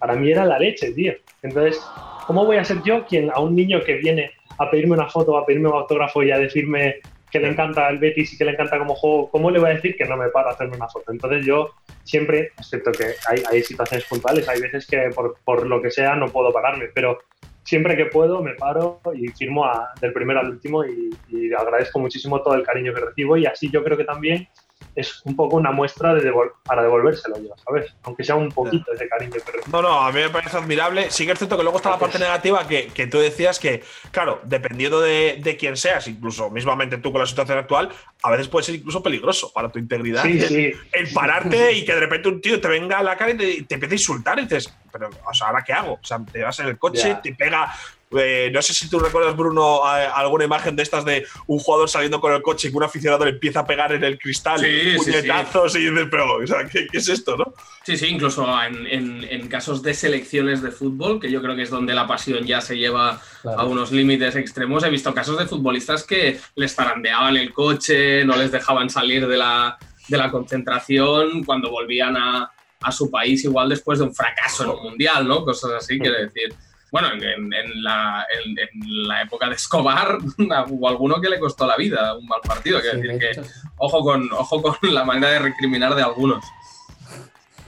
[0.00, 1.12] para mí era la leche, tío.
[1.42, 1.80] Entonces,
[2.26, 5.38] ¿cómo voy a ser yo quien a un niño que viene a pedirme una foto,
[5.38, 6.96] a pedirme un autógrafo y a decirme
[7.30, 9.74] que le encanta el Betis y que le encanta como juego, ¿cómo le voy a
[9.74, 11.12] decir que no me paro a hacerme una foto?
[11.12, 11.70] Entonces yo
[12.02, 16.16] siempre, excepto que hay, hay situaciones puntuales, hay veces que por, por, lo que sea
[16.16, 17.20] no puedo pararme, pero
[17.68, 22.40] siempre que puedo me paro y firmo del primero al último y, y agradezco muchísimo
[22.40, 24.48] todo el cariño que recibo y así yo creo que también
[24.94, 26.32] es un poco una muestra de
[26.64, 27.94] para devolvérselo yo, ¿sabes?
[28.02, 29.34] Aunque sea un poquito ese cariño.
[29.70, 31.10] No, no, a mí me parece admirable.
[31.10, 33.82] Sí que es cierto que luego está la parte negativa que, que tú decías que,
[34.10, 37.90] claro, dependiendo de, de, quién seas, incluso mismamente tú con la situación actual,
[38.22, 40.24] a veces puede ser incluso peligroso para tu integridad.
[40.24, 40.72] Sí, sí.
[40.92, 43.62] El pararte y que de repente un tío te venga a la cara y te,
[43.64, 45.94] te empiece a insultar y dices, pero, o sea, ¿ahora qué hago?
[45.94, 47.72] O sea, te vas en el coche, te pega
[48.16, 52.20] eh, no sé si tú recuerdas, Bruno, alguna imagen de estas de un jugador saliendo
[52.20, 54.60] con el coche y que un aficionado le empieza a pegar en el cristal
[54.96, 56.38] puñetazos y dices, pero,
[56.70, 57.52] ¿qué, es esto, no?
[57.84, 61.94] Sí, sí, incluso en, casos de selecciones de fútbol, que yo creo que es donde
[61.94, 66.38] la pasión ya se lleva a unos límites extremos, he visto casos de futbolistas que
[66.54, 72.16] les zarandeaban el coche, no les dejaban salir de la, de la concentración cuando volvían
[72.16, 75.44] a, a su país, igual después de un fracaso en un mundial, ¿no?
[75.44, 76.54] Cosas así, quiero decir.
[76.90, 80.18] Bueno, en, en, la, en, la, época de Escobar
[80.68, 82.80] hubo alguno que le costó la vida, un mal partido.
[82.80, 83.42] Quiero decir que
[83.76, 86.44] ojo con, ojo con la manera de recriminar de algunos.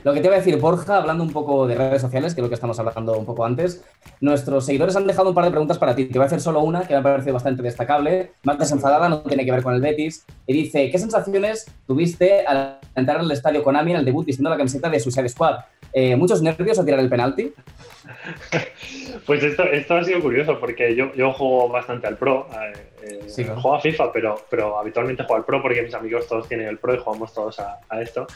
[0.03, 2.43] Lo que te iba a decir, Borja, hablando un poco de redes sociales, que es
[2.43, 3.85] lo que estamos hablando un poco antes,
[4.21, 6.07] nuestros seguidores han dejado un par de preguntas para ti.
[6.07, 9.21] Te voy a hacer solo una que me ha parecido bastante destacable, más desenfadada, no
[9.21, 10.25] tiene que ver con el Betis.
[10.47, 14.57] Y dice, ¿qué sensaciones tuviste al entrar al estadio Konami en el debut vistiendo la
[14.57, 15.61] camiseta de Suicide Squad?
[15.93, 17.53] Eh, ¿Muchos nervios a tirar el penalti?
[19.27, 22.49] Pues esto, esto ha sido curioso porque yo, juego bastante al Pro.
[22.51, 26.49] Eh, eh Juego a FIFA, pero, pero habitualmente juego al Pro porque mis amigos todos
[26.49, 28.27] tienen el Pro y jugamos todos a, a esto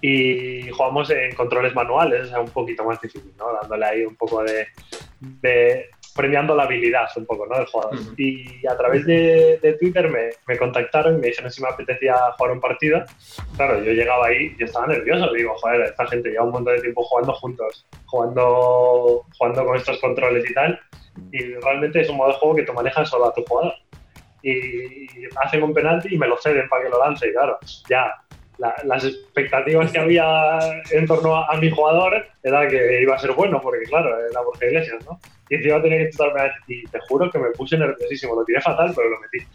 [0.00, 3.46] y jugamos en controles manuales, o sea, un poquito más difícil, ¿no?
[3.60, 4.66] Dándole ahí un poco de,
[6.14, 7.56] premiando la habilidad un poco, ¿no?
[7.56, 7.98] Del jugador.
[8.16, 12.16] Y a través de, de Twitter me, me, contactaron y me dijeron si me apetecía
[12.36, 13.04] jugar un partido.
[13.56, 16.82] Claro, yo llegaba ahí y estaba nervioso, digo, joder, esta gente lleva un montón de
[16.82, 20.80] tiempo jugando juntos, jugando, jugando con estos controles y tal,
[21.32, 23.74] y realmente es un modo de juego que tú manejas solo a tu jugador.
[24.42, 28.14] Y hacen un penalti y me lo ceden para que lo lance, y claro, ya
[28.58, 30.58] las expectativas que había
[30.90, 34.66] en torno a, mi jugador era que iba a ser bueno, porque claro, era Borja
[34.66, 35.20] Iglesias, ¿no?
[35.48, 38.92] Y encima tenía que chutarme y te juro que me puse nerviosísimo, lo tiré fatal,
[38.94, 39.46] pero lo metí.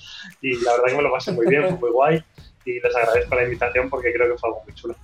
[0.41, 2.23] Y la verdad que me lo pasé muy bien, fue muy guay
[2.65, 4.95] y les agradezco la invitación porque creo que fue algo muy chulo.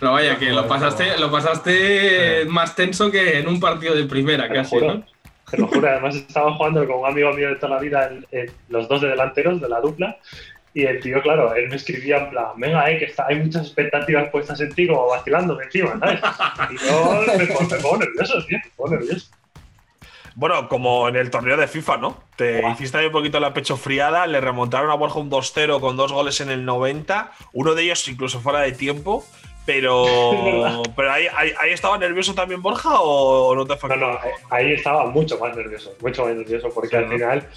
[0.00, 4.48] No, vaya, que lo pasaste, lo pasaste más tenso que en un partido de primera,
[4.48, 5.04] casi, ¿no?
[5.50, 8.52] Te lo juro, además estaba jugando con un amigo mío de toda la vida, en
[8.68, 10.16] los dos de delanteros de la dupla,
[10.72, 13.66] y el tío, claro, él me escribía en plan, venga, eh, que está, hay muchas
[13.66, 16.20] expectativas puestas en ti, como vacilándome encima, ¿sabes?
[16.70, 17.46] Y yo me,
[17.78, 19.30] pongo, nervioso, tío, me pongo nervioso.
[20.36, 22.22] Bueno, como en el torneo de FIFA, ¿no?
[22.36, 25.96] Te hiciste ahí un poquito la pecho friada, le remontaron a Borja un 2-0 con
[25.96, 29.26] dos goles en el 90, uno de ellos incluso fuera de tiempo,
[29.66, 34.18] pero, pero ahí, ahí, estaba nervioso también Borja o no te fue No, no,
[34.50, 37.48] ahí estaba mucho más nervioso, mucho más nervioso, porque al final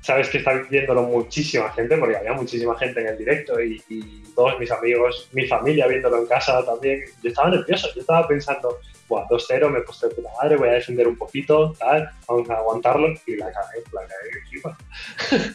[0.00, 3.82] sabes que está viéndolo muchísima gente, porque había muchísima gente en el directo y,
[4.34, 7.02] todos mis amigos, mi familia viéndolo en casa también.
[7.22, 10.70] Yo estaba nervioso, yo estaba pensando, Buah, 2-0, me he puesto de puta madre, voy
[10.70, 15.42] a defender un poquito, tal, vamos a aguantarlo y la cagué, la cagué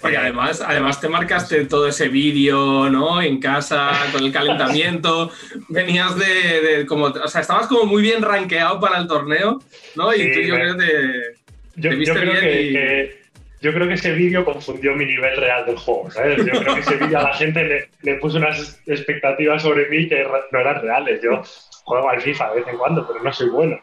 [0.00, 3.20] Porque además, además te marcaste todo ese vídeo, ¿no?
[3.20, 5.32] En casa, con el calentamiento.
[5.68, 9.58] Venías de, como, o sea, estabas como muy bien rankeado para el torneo,
[9.96, 10.14] ¿no?
[10.14, 11.38] Y tú yo creo que
[11.76, 13.18] yo, yo creo que,
[13.60, 16.38] yo creo que ese vídeo confundió mi nivel real del juego, ¿sabes?
[16.44, 20.08] Yo creo que ese vídeo a la gente le, le, puso unas expectativas sobre mí
[20.08, 21.20] que no eran reales.
[21.22, 21.42] Yo
[21.84, 23.80] juego al FIFA de vez en cuando, pero no soy bueno.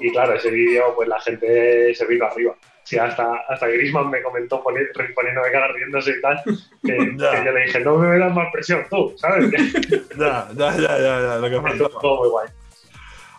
[0.00, 2.54] Y claro, ese vídeo, pues la gente se vino arriba.
[2.86, 6.40] Sí, hasta, hasta Grisman me comentó poniéndome cara riéndose y tal,
[6.84, 6.96] que,
[7.44, 9.50] yo le dije, no me das más presión tú, ¿sabes?
[10.16, 11.78] ya, ya, ya, ya, lo que.
[12.00, 12.48] Todo muy guay.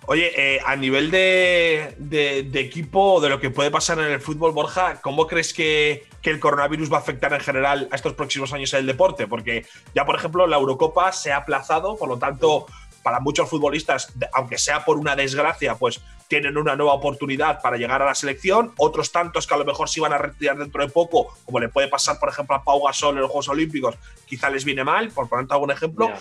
[0.08, 4.52] Oye, eh, a nivel de, de, equipo, de lo que puede pasar en el fútbol,
[4.52, 8.52] Borja, ¿cómo crees que, que, el coronavirus va a afectar en general a estos próximos
[8.52, 9.28] años en el deporte?
[9.28, 12.68] Porque ya, por ejemplo, la Eurocopa se ha aplazado, por lo tanto,
[13.04, 18.02] para muchos futbolistas, aunque sea por una desgracia, pues tienen una nueva oportunidad para llegar
[18.02, 20.92] a la selección, otros tantos que a lo mejor se iban a retirar dentro de
[20.92, 24.50] poco, como le puede pasar, por ejemplo, a Pau Gasol en los Juegos Olímpicos, quizá
[24.50, 26.12] les viene mal, por ponerte algún ejemplo.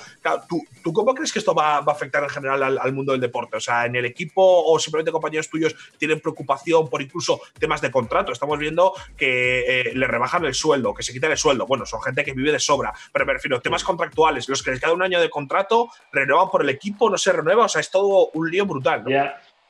[0.48, 3.20] ¿tú, ¿tú, cómo crees que esto va, va a afectar en general al, mundo del
[3.20, 3.56] deporte?
[3.56, 7.90] O sea, en el equipo o simplemente compañeros tuyos tienen preocupación por incluso temas de
[7.90, 8.32] contrato.
[8.32, 11.66] Estamos viendo que eh, le rebajan el sueldo, que se quitan el sueldo.
[11.66, 14.70] Bueno, son gente que vive de sobra, pero me refiero a temas contractuales, los que
[14.70, 17.80] les queda un año de contrato, renuevan por el equipo, no se renueva, o sea,
[17.80, 19.04] es todo un lío brutal.
[19.04, 19.10] ¿no?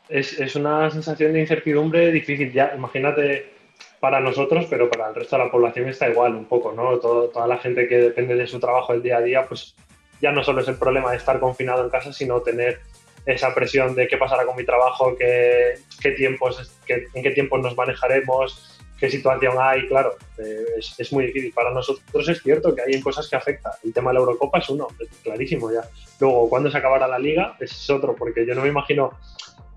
[0.08, 2.52] Es, es, una sensación de incertidumbre difícil.
[2.52, 3.56] Ya, imagínate
[4.00, 6.98] para nosotros, pero para el resto de la población está igual un poco, ¿no?
[6.98, 9.74] toda la gente que depende de su trabajo el día a día, pues
[10.20, 12.80] ya no solo es el problema de estar confinado en casa, sino tener
[13.24, 17.60] esa presión de qué pasará con mi trabajo, qué, qué tiempos, qué, en qué tiempos
[17.60, 21.52] nos manejaremos, qué situación hay, claro, eh, es, es, muy difícil.
[21.52, 23.72] Para nosotros es cierto que hay cosas que afectan.
[23.84, 25.82] El tema de la Eurocopa es uno, es clarísimo ya.
[26.20, 29.10] Luego, cuando se acabará la liga, es otro, porque yo no me imagino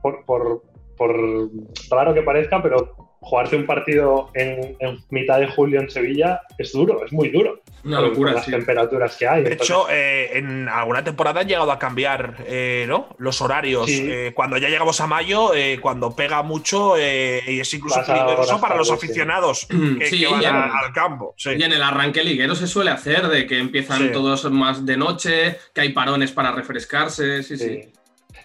[0.02, 0.64] por, por,
[0.98, 1.50] por
[1.90, 4.78] raro que parezca, pero jugarte un partido en,
[5.10, 7.62] mitad de julio en Sevilla es duro, es muy duro.
[7.84, 8.34] Una locura.
[8.34, 9.44] las temperaturas que hay.
[9.44, 13.16] De hecho, eh, en alguna temporada han llegado a cambiar eh, ¿no?
[13.20, 13.90] los horarios.
[13.90, 18.92] Eh, cuando ya llegamos a mayo, cuando pega mucho y es incluso peligroso para los
[18.92, 21.36] aficionados que, van al campo.
[21.46, 25.58] Y en el arranque liguero se suele hacer de que empiezan todos más de noche,
[25.74, 27.44] que hay parones para refrescarse.
[27.44, 27.58] sí.
[27.58, 27.94] sí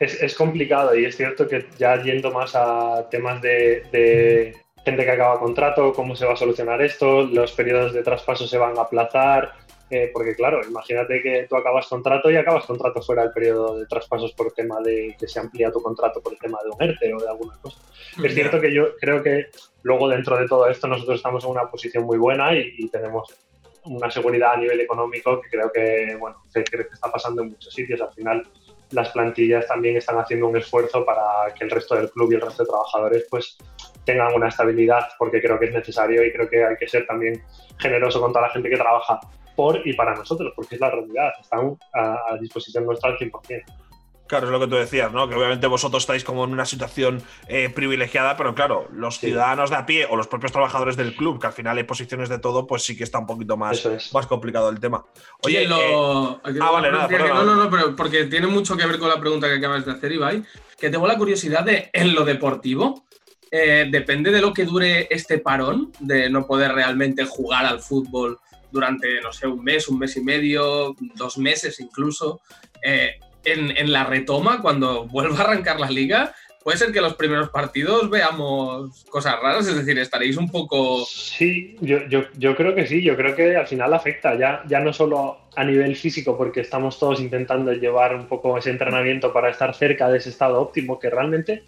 [0.01, 4.55] es, es, complicado y es cierto que ya yendo más a temas de,
[4.85, 8.59] gente que acaba contrato, cómo se va a solucionar esto, los periodos de traspaso se
[8.59, 9.55] van a aplazar,
[9.91, 13.87] eh, porque claro, imagínate que tú acabas contrato y acabas contrato fuera del periodo de
[13.87, 17.15] traspasos por tema de que se amplía tu contrato por el tema de un ERTE
[17.15, 17.79] o de alguna cosa.
[18.23, 19.47] Es cierto que yo creo que
[19.83, 23.29] luego dentro de todo esto nosotros estamos en una posición muy buena y, tenemos
[23.85, 27.73] una seguridad a nivel económico que creo que, bueno, que, que está pasando en muchos
[27.73, 28.01] sitios.
[28.01, 28.43] Al final,
[28.95, 32.41] las plantillas también están haciendo un esfuerzo para que el resto del club y el
[32.41, 33.59] resto de trabajadores pues
[34.05, 37.43] tengan una estabilidad porque creo que es necesario y creo que hay que ser también
[37.79, 39.21] generoso con toda la gente que trabaja
[39.57, 43.63] por y para nosotros, porque es la realidad, están a, disposición nuestra al 100%.
[44.35, 45.29] Claro, es lo que tú decías, ¿no?
[45.29, 49.77] Que obviamente vosotros estáis como en una situación eh, privilegiada, pero claro, los ciudadanos de
[49.77, 52.67] a pie o los propios trabajadores del club, que al final hay posiciones de todo,
[52.67, 55.05] pues sí que está un poquito más, más complicado el tema.
[55.45, 56.41] Oye, lo...
[56.45, 59.21] Eh, ah, vale, nada, no, no, no, pero porque tiene mucho que ver con la
[59.21, 60.43] pregunta que acabas de hacer, Ibai,
[60.81, 63.05] que tengo la curiosidad de, en lo deportivo,
[63.53, 68.41] eh, depende de lo que dure este parón, de no poder realmente jugar al fútbol
[68.73, 72.41] durante, no sé, un mes, un mes y medio, dos meses incluso.
[72.83, 77.51] Eh, en, la retoma, cuando vuelva a arrancar la liga, puede ser que los primeros
[77.51, 81.05] partidos veamos cosas raras, es decir, estaréis un poco...
[81.05, 84.93] Sí, yo, yo, creo que sí, yo creo que al final afecta, ya, ya no
[84.93, 89.75] solo a nivel físico, porque estamos todos intentando llevar un poco ese entrenamiento para estar
[89.75, 91.65] cerca de ese estado óptimo, que realmente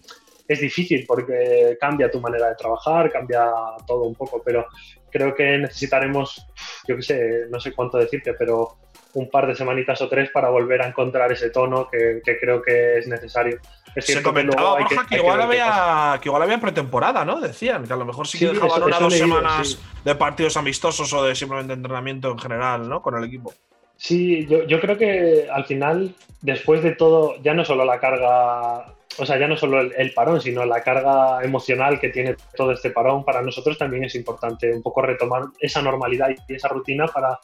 [0.49, 3.51] es difícil porque cambia tu manera de trabajar, cambia
[3.87, 4.67] todo un poco, pero
[5.11, 6.47] creo que necesitaremos,
[6.87, 8.77] yo qué sé, no sé cuánto decirte, pero
[9.17, 12.99] un par de semanitas o tres para volver a encontrar ese tono que, creo que
[12.99, 13.59] es necesario.
[13.97, 17.41] Se comentaba, que, que, igual había, que igual había pretemporada, ¿no?
[17.41, 21.25] Decían que a lo mejor sí que dejaban una dos semanas de partidos amistosos o
[21.25, 23.01] de simplemente entrenamiento en general, ¿no?
[23.01, 23.55] Con el equipo.
[23.97, 28.97] Sí, yo, yo creo que al final, después de todo, ya no solo la carga
[29.19, 32.91] o sea, ya no solo el, parón, sino la carga emocional que tiene todo este
[32.91, 37.39] parón, para nosotros también es importante un poco retomar esa normalidad y esa rutina para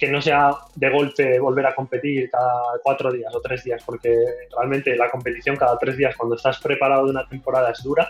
[0.00, 4.16] que no sea de golpe volver a competir cada cuatro días o tres días, porque
[4.56, 8.08] realmente la competición cada tres días cuando estás preparado de una temporada es dura,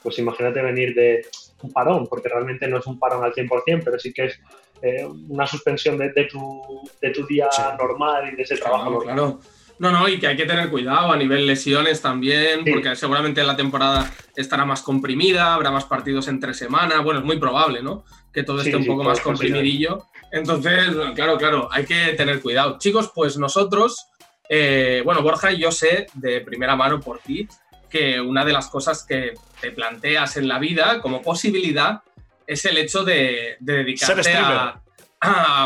[0.00, 1.26] pues imagínate venir de
[1.62, 4.40] un parón, porque realmente no es un parón al 100%, pero sí que es
[4.80, 9.00] eh, una suspensión de, tu, de tu día normal y de ese trabajo.
[9.00, 9.40] Claro,
[9.78, 13.56] no, no, y que hay que tener cuidado a nivel lesiones también, porque seguramente la
[13.56, 17.00] temporada estará más comprimida, habrá más partidos entre semana.
[17.00, 18.04] Bueno, es muy probable, ¿no?
[18.32, 20.06] Que todo esté un poco más comprimidillo.
[20.34, 22.76] Entonces, claro, claro, hay que tener cuidado.
[22.78, 24.08] Chicos, pues nosotros,
[24.48, 27.46] eh, bueno, Borja, yo sé de primera mano por ti
[27.88, 32.02] que una de las cosas que te planteas en la vida como posibilidad
[32.48, 34.80] es el hecho de, de dedicarte a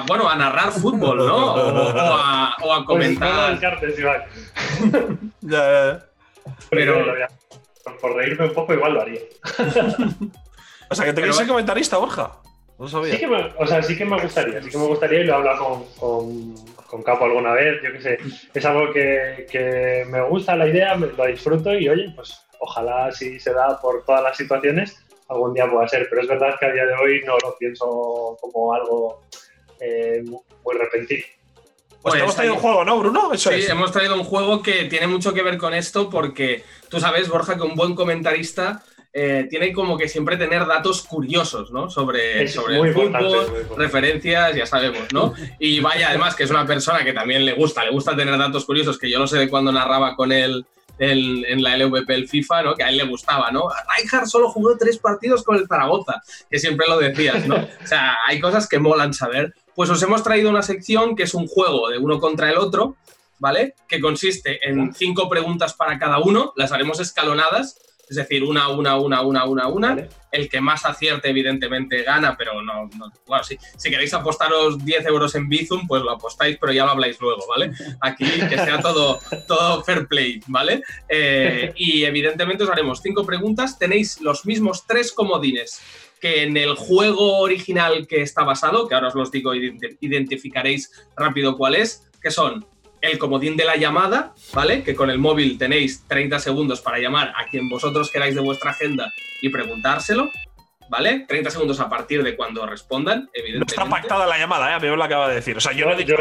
[0.06, 1.54] bueno, a narrar fútbol, ¿no?
[1.54, 3.58] O, a, o comentar.
[6.70, 7.06] Pero.
[8.02, 9.22] Por reírme un poco, igual lo haría.
[10.90, 12.32] o sea, que te quieres ser comentarista, Borja.
[12.78, 13.14] No sabía.
[13.14, 15.32] Sí que me, o sea, sí que me gustaría, sí que me gustaría y lo
[15.32, 16.54] he hablado con,
[16.86, 18.18] con, Capo alguna vez, yo qué sé.
[18.54, 23.40] Es algo que, que me gusta la idea, lo disfruto y oye, pues ojalá si
[23.40, 24.96] se da por todas las situaciones,
[25.28, 26.06] algún día pueda ser.
[26.08, 29.22] Pero es verdad que a día de hoy no lo pienso como algo
[29.80, 31.24] eh, muy repentino.
[32.02, 33.36] Pues, hemos traído un juego, ¿no, Bruno?
[33.36, 37.28] sí, hemos traído un juego que tiene mucho que ver con esto porque tú sabes,
[37.28, 38.82] Borja, que un buen comentarista
[39.20, 41.90] eh, tiene como que siempre tener datos curiosos, ¿no?
[41.90, 45.34] Sobre, sobre el fútbol, referencias, ya sabemos, ¿no?
[45.58, 48.64] Y vaya, además, que es una persona que también le gusta, le gusta tener datos
[48.64, 50.64] curiosos, que yo no sé de cuándo narraba con él
[51.00, 52.74] en, la LVP el FIFA, ¿no?
[52.76, 53.64] Que a él le gustaba, ¿no?
[53.96, 57.56] Rijkaard solo jugó tres partidos con el Zaragoza, que siempre lo decías, ¿no?
[57.56, 59.52] O sea, hay cosas que molan saber.
[59.74, 62.94] Pues os hemos traído una sección que es un juego de uno contra el otro,
[63.40, 63.74] ¿vale?
[63.88, 68.96] Que consiste en cinco preguntas para cada uno, las haremos escalonadas es decir, una, una,
[68.96, 70.08] una, una, una, una.
[70.30, 72.88] El que más acierte, evidentemente, gana, pero no.
[73.26, 76.90] bueno, si, si, queréis apostaros 10 euros en Bizum, pues lo apostáis, pero ya lo
[76.92, 77.72] habláis luego, ¿vale?
[78.00, 80.82] Aquí que sea todo, todo fair play, ¿vale?
[81.08, 83.78] Eh, y evidentemente os haremos cinco preguntas.
[83.78, 85.80] Tenéis los mismos tres comodines
[86.20, 91.56] que en el juego original que está basado, que ahora os los digo, identificaréis rápido
[91.56, 92.66] cuál es, que son
[93.00, 94.82] el comodín de la llamada, ¿vale?
[94.82, 98.70] Que con el móvil tenéis 30 segundos para llamar a quien vosotros queráis de vuestra
[98.70, 100.30] agenda y preguntárselo,
[100.88, 101.24] ¿vale?
[101.28, 103.76] 30 segundos a partir de cuando respondan, evidentemente.
[103.76, 104.74] No está pactada la llamada, ¿eh?
[104.74, 105.56] A mí me lo acaba de decir.
[105.56, 106.14] O sea, yo, no, he dicho,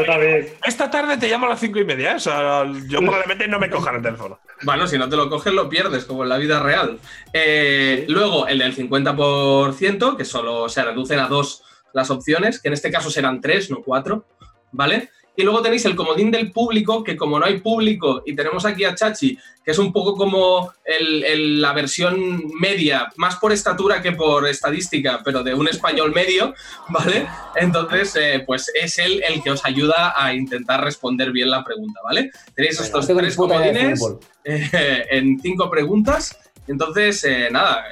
[0.64, 2.16] esta tarde te llamo a las 5 y media, ¿eh?
[2.16, 4.38] O sea, yo probablemente no me cojan el teléfono.
[4.62, 6.98] Bueno, si no te lo coges, lo pierdes, como en la vida real.
[7.32, 12.74] Eh, luego, el del 50%, que solo se reducen a dos las opciones, que en
[12.74, 14.26] este caso serán tres, no cuatro,
[14.72, 15.10] ¿vale?
[15.38, 18.82] Y luego tenéis el comodín del público, que como no hay público y tenemos aquí
[18.84, 24.02] a Chachi, que es un poco como el- el- la versión media, más por estatura
[24.02, 26.54] que por estadística, pero de un español medio,
[26.88, 27.28] ¿vale?
[27.54, 32.00] Entonces, eh, pues es él el que os ayuda a intentar responder bien la pregunta,
[32.02, 32.32] ¿vale?
[32.56, 34.00] Tenéis estos ni tres comodines
[34.42, 36.36] eh, en cinco preguntas.
[36.66, 37.84] Entonces, eh, nada,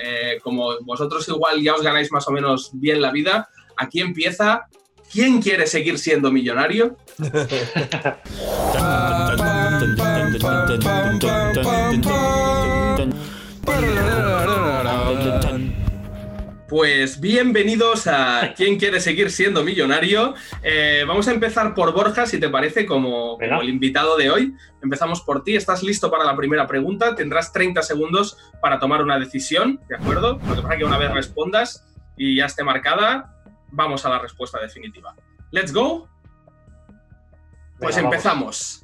[0.42, 4.66] como vosotros igual ya os ganáis más o menos bien la vida, aquí empieza.
[5.12, 6.96] ¿Quién quiere seguir siendo millonario?
[16.68, 20.34] Pues bienvenidos a ¿Quién quiere seguir siendo millonario?
[20.62, 24.54] Eh, vamos a empezar por Borja, si te parece, como, el invitado de hoy.
[24.82, 25.54] Empezamos por ti.
[25.54, 27.14] ¿Estás listo para la primera pregunta?
[27.14, 30.40] Tendrás 30 segundos para tomar una decisión, ¿de acuerdo?
[30.48, 31.86] Lo que pasa es que una vez respondas
[32.16, 33.35] y ya esté marcada,
[33.70, 35.14] vamos a la respuesta definitiva.
[35.50, 36.08] ¿Let's go?
[37.78, 38.14] Pues Venga, vamos.
[38.14, 38.82] empezamos.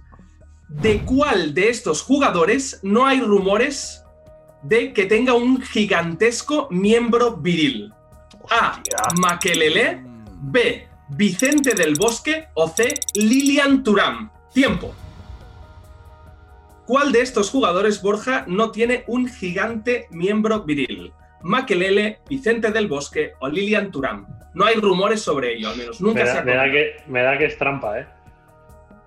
[0.68, 4.02] ¿De cuál de estos jugadores no hay rumores
[4.62, 7.92] de que tenga un gigantesco miembro viril?
[8.50, 8.82] A.
[9.20, 10.02] Makelele.
[10.44, 10.88] B.
[11.10, 12.48] Vicente del Bosque.
[12.54, 12.94] O C.
[13.14, 14.30] Lilian Turam.
[14.52, 14.94] Tiempo.
[16.86, 21.12] ¿Cuál de estos jugadores, Borja, no tiene un gigante miembro viril?
[21.42, 24.26] Makelele, Vicente del Bosque o Lilian Turam.
[24.54, 26.96] No hay rumores sobre ello, al menos nunca Me se da, ha me da que,
[27.06, 28.06] me da que es trampa, ¿eh?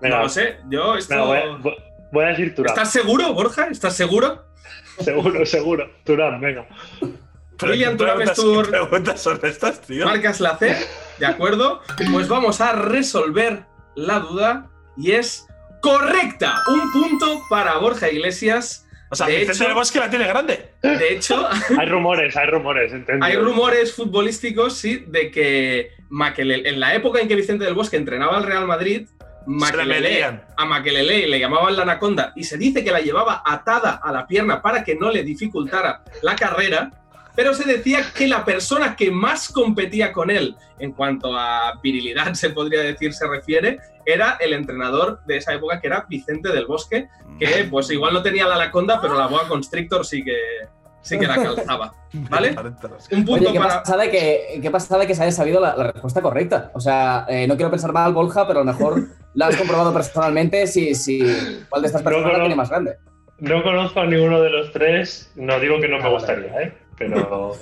[0.02, 1.26] No lo sé, yo esto...
[1.26, 1.76] voy, a- voy-
[2.12, 2.72] voy a decir Turán.
[2.72, 3.68] ¿Estás seguro, Borja?
[3.68, 4.44] ¿Estás seguro?
[4.98, 5.90] Seguro, seguro.
[6.04, 6.66] Turán, venga.
[7.58, 10.06] Pero Lilian ¿qué Thuram es preguntas- tu- qué preguntas son estas, tío?
[10.06, 10.74] Marcas la C,
[11.18, 11.82] ¿de acuerdo?
[12.12, 13.64] Pues vamos a resolver
[13.94, 15.46] la duda y es
[15.82, 16.54] correcta.
[16.68, 18.85] Un punto para Borja Iglesias.
[19.10, 20.70] O sea, de Vicente hecho- del Bosque la tiene grande.
[20.82, 21.48] De hecho,
[21.78, 23.24] Hay rumores, hay rumores, entendido.
[23.24, 27.96] hay rumores futbolísticos, sí, de que Makelele, en la época en que Vicente del Bosque
[27.96, 30.44] entrenaba al Real Madrid, Se le Makelele, medían.
[30.56, 34.26] a Makelele le llamaban la anaconda y se dice que la llevaba atada a la
[34.26, 36.90] pierna para que no le dificultara la carrera,
[37.36, 42.32] pero se decía que la persona que más competía con él en cuanto a virilidad,
[42.34, 46.66] se podría decir, se refiere, era el entrenador de esa época que era Vicente del
[46.66, 47.08] Bosque,
[47.38, 50.36] que pues igual no tenía la anaconda, pero la boa constrictor sí que,
[51.02, 52.54] sí que la calzaba, ¿vale?
[53.10, 53.82] Un punto Oye, ¿qué para...
[53.82, 56.70] pasa, de que, ¿qué pasa de que se haya sabido la, la respuesta correcta?
[56.74, 59.02] O sea, eh, no quiero pensar mal, Borja, pero a lo mejor
[59.34, 61.18] la has comprobado personalmente si, si
[61.68, 62.96] cuál de estas No, personas la tiene más grande.
[63.38, 65.30] No conozco a ninguno de los tres.
[65.36, 66.72] No digo que no me Ah, gustaría, ¿eh?
[66.98, 67.52] Pero.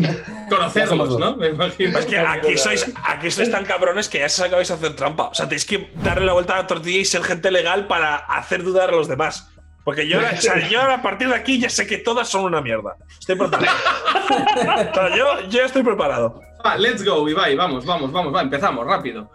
[0.48, 1.36] Conocerlos, ¿no?
[1.36, 1.98] Me imagino.
[1.98, 5.28] Es que aquí sois, aquí sois tan cabrones que ya se acabáis a hacer trampa.
[5.28, 8.16] O sea, tenéis que darle la vuelta a la tortilla y ser gente legal para
[8.16, 9.48] hacer dudar a los demás.
[9.84, 12.28] Porque yo, ahora- o sea, yo ahora, a partir de aquí ya sé que todas
[12.28, 12.96] son una mierda.
[13.18, 13.76] Estoy preparado.
[14.30, 16.40] O sea, yo, yo estoy preparado.
[16.64, 19.28] Va, let's go, Ibai, vamos, vamos, vamos, va, empezamos, rápido.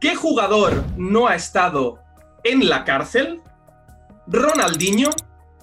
[0.00, 1.98] ¿Qué jugador no ha estado
[2.42, 3.40] en la cárcel?
[4.26, 5.08] ¿Ronaldinho,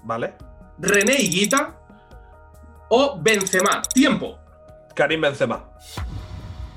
[0.03, 0.33] ¿Vale?
[0.79, 1.75] René Higuita
[2.93, 3.81] o Benzema?
[3.93, 4.37] Tiempo.
[4.93, 5.63] Karim Benzema.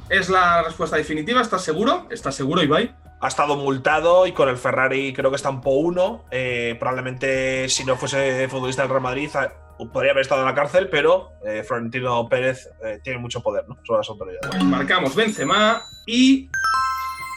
[0.09, 1.41] ¿Es la respuesta definitiva?
[1.41, 2.07] ¿Estás seguro?
[2.11, 2.95] ¿Estás seguro, Ibai?
[3.21, 6.27] Ha estado multado y con el Ferrari creo que está en Po 1.
[6.31, 9.53] Eh, probablemente si no fuese futbolista del Real Madrid a-
[9.93, 13.77] podría haber estado en la cárcel, pero eh, Florentino Pérez eh, tiene mucho poder ¿no?
[13.83, 14.47] sobre las autoridades.
[14.51, 16.49] Pues marcamos Benzema y...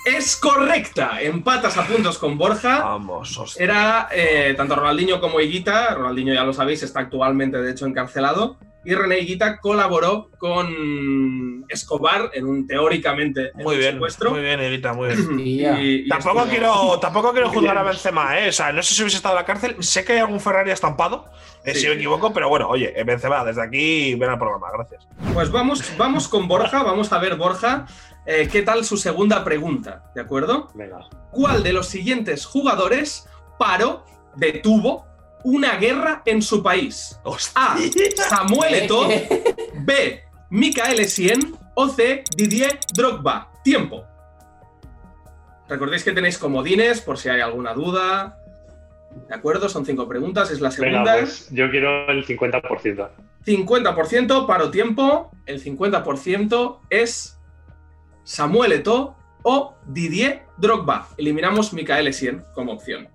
[0.06, 1.22] Es correcta.
[1.22, 2.80] Empatas a puntos con Borja.
[2.82, 3.62] Vamos, hostia.
[3.62, 8.56] Era eh, tanto Ronaldinho como Higuita, Ronaldinho ya lo sabéis, está actualmente de hecho encarcelado,
[8.88, 14.32] y René Higuita colaboró con Escobar en un teóricamente en Muy un bien, secuestro.
[14.32, 15.40] muy bien, Evita, muy bien.
[15.40, 15.66] Y.
[15.66, 18.50] Y- Tampoco estuvo- quiero, tampoco quiero juzgar a Benzema, ¿eh?
[18.50, 19.76] O sea, no sé si hubiese estado en la cárcel.
[19.84, 21.26] Sé que hay algún Ferrari estampado,
[21.66, 21.82] eh, Sí.
[21.82, 25.06] si me equivoco, pero bueno, oye, eh, Benzema, desde aquí ven al programa, gracias.
[25.34, 27.86] Pues vamos, vamos con Borja, vamos a ver Borja,
[28.26, 30.70] eh, qué tal su segunda pregunta, ¿de acuerdo?
[30.76, 31.00] Venga.
[31.32, 33.28] ¿Cuál de los siguientes jugadores
[33.60, 35.07] paró, detuvo
[35.48, 37.18] una guerra en su país?
[37.24, 37.74] Hostia.
[37.74, 37.78] A.
[38.30, 39.08] Samuel Eto'o,
[39.80, 40.22] B.
[40.50, 42.26] Michael Essien o C.
[42.36, 43.50] Didier Drogba.
[43.64, 44.04] Tiempo.
[45.70, 48.38] Recordéis que tenéis comodines por si hay alguna duda.
[49.30, 49.70] ¿De acuerdo?
[49.70, 51.18] Son cinco preguntas, es la Venga, segunda.
[51.20, 53.10] pues yo quiero el 50%.
[53.46, 57.40] 50% paro tiempo, el 50% es
[58.26, 61.08] Samuel Eto'o o Didier Drogba.
[61.18, 63.08] Eliminamos Michael Essien como opción.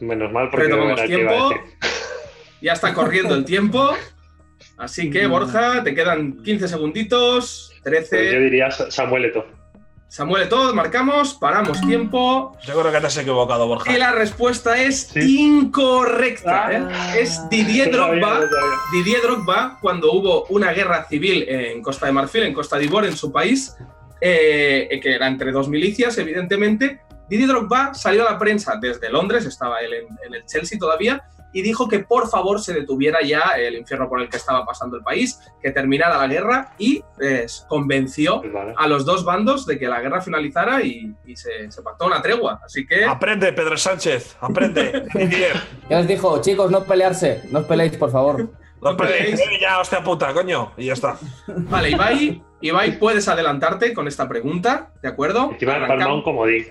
[0.00, 1.50] Menos mal porque Retomamos tiempo.
[2.62, 3.90] Ya está corriendo el tiempo.
[4.78, 5.12] Así Mm.
[5.12, 7.70] que, Borja, te quedan 15 segunditos.
[7.82, 8.38] Pues yo 13.
[8.40, 9.44] diría Sa- Samuel Eto'o.
[10.08, 12.56] Samuel Eto'o, marcamos, paramos tiempo.
[12.66, 13.92] Yo creo que te has equivocado, Borja.
[13.92, 15.40] Y la respuesta es Sí.
[15.40, 16.72] incorrecta.
[16.72, 16.82] ¿eh?
[16.90, 17.14] Ah.
[17.18, 18.40] Es Didier Drogba.
[18.92, 23.16] Didier Drogba, cuando hubo una guerra civil en Costa de Marfil, en Costa d'Ivore, en
[23.16, 23.76] su país,
[24.20, 29.44] eh, que era entre dos milicias, evidentemente, Didier Drogba salió a la prensa desde Londres,
[29.46, 31.22] estaba él en, en el Chelsea todavía,
[31.52, 34.96] y dijo que por favor se detuviera ya el infierno por el que estaba pasando
[34.98, 38.74] el país, que terminara la guerra y eh, convenció Pues vale.
[38.76, 42.20] a los dos bandos de que la guerra finalizara y, y se, se pactó una
[42.20, 42.60] tregua.
[42.62, 44.36] Así que Aprende, Pedro Sánchez.
[44.40, 45.04] Aprende.
[45.88, 48.50] Ya les dijo, chicos, no pelearse, no os peleéis, por favor.
[48.82, 49.40] No peleéis.
[49.40, 49.60] peleéis.
[49.62, 50.72] Ya, hostia puta, coño.
[50.76, 51.16] Y ya está.
[51.48, 55.52] Vale, Ibai, Ibai, puedes adelantarte con esta pregunta, ¿de acuerdo?
[55.52, 56.66] Encima de palma un comodín.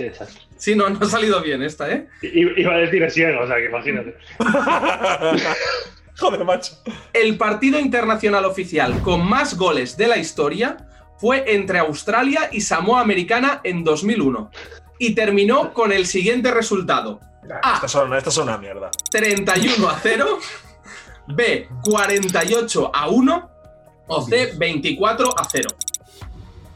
[0.00, 0.40] Qué desastre.
[0.56, 2.06] Sí, no, no ha salido bien esta, ¿eh?
[2.22, 4.16] I- Iba a decir ciego, o sea que imagínate.
[6.18, 6.72] Joder, macho.
[7.12, 10.76] El partido internacional oficial con más goles de la historia
[11.18, 14.50] fue entre Australia y Samoa Americana en 2001
[14.98, 17.20] y terminó con el siguiente resultado.
[17.62, 17.74] A.
[17.74, 18.90] Estas son, estas son una mierda.
[19.10, 20.38] 31 a 0,
[21.28, 23.50] B 48 a 1
[24.06, 25.68] o C 24 a 0.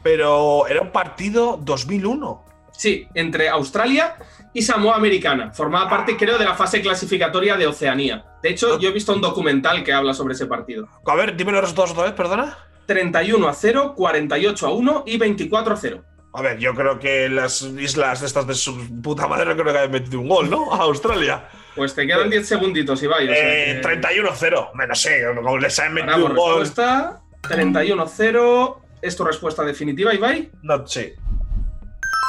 [0.03, 2.45] Pero era un partido 2001.
[2.77, 4.15] Sí, entre Australia
[4.53, 5.51] y Samoa Americana.
[5.51, 8.25] Formaba parte, creo, de la fase clasificatoria de Oceanía.
[8.41, 10.87] De hecho, yo he visto un documental que habla sobre ese partido.
[11.05, 12.57] A ver, dime los resultados otra vez, perdona.
[12.85, 16.03] 31 a 0, 48 a 1 y 24 a 0.
[16.33, 19.71] A ver, yo creo que las islas de estas de su puta madre no creo
[19.71, 20.73] que hayan metido un gol, ¿no?
[20.73, 21.47] A Australia.
[21.75, 23.29] Pues te quedan 10 segunditos, Ibai.
[23.29, 24.69] o sea Eh, que- 31-0.
[24.75, 26.59] Menos sé, como les han metido Paramos un gol.
[26.59, 27.21] respuesta.
[27.49, 28.81] 31 a 0.
[29.01, 30.51] ¿Es tu respuesta definitiva, Ibai?
[30.63, 31.13] No, sí.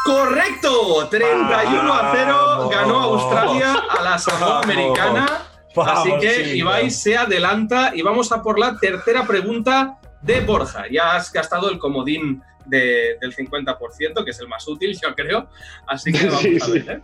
[0.07, 1.09] ¡Correcto!
[1.11, 2.71] 31 a 0 Vamos.
[2.71, 4.63] ganó Australia a la Samoa.
[4.63, 5.27] Americana.
[5.77, 10.85] Así que Ibai se adelanta y vamos a por la tercera pregunta de Borja.
[10.91, 15.49] Ya has gastado el comodín de- del 50%, que es el más útil, yo creo.
[15.87, 16.91] Así que vamos Sí, a ver.
[16.91, 17.03] ¿eh?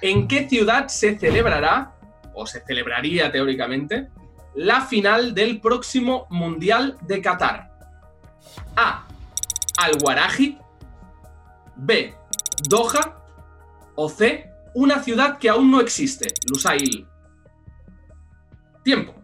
[0.00, 1.92] ¿En qué ciudad se celebrará,
[2.32, 4.08] o se celebraría teóricamente,
[4.54, 7.70] la final del próximo Mundial de Qatar?
[8.76, 9.06] A.
[9.76, 10.58] Al-Waraji.
[11.78, 12.14] B.
[12.68, 13.22] Doha.
[13.94, 14.50] O C.
[14.74, 17.06] Una ciudad que aún no existe, Lusail.
[18.84, 19.14] Tiempo.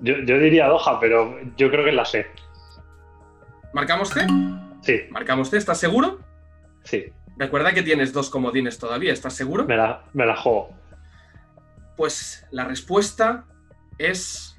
[0.00, 2.26] Yo, yo diría Doha, pero yo creo que es la sé.
[3.72, 4.26] ¿Marcamos C?
[4.82, 5.56] Sí, ¿Marcamos C?
[5.56, 6.20] ¿Estás seguro?
[6.84, 7.12] sí.
[7.38, 9.66] Recuerda que tienes dos comodines todavía, ¿estás seguro?
[9.66, 10.70] Me la, me la juego.
[11.94, 13.44] Pues la respuesta
[13.98, 14.55] es.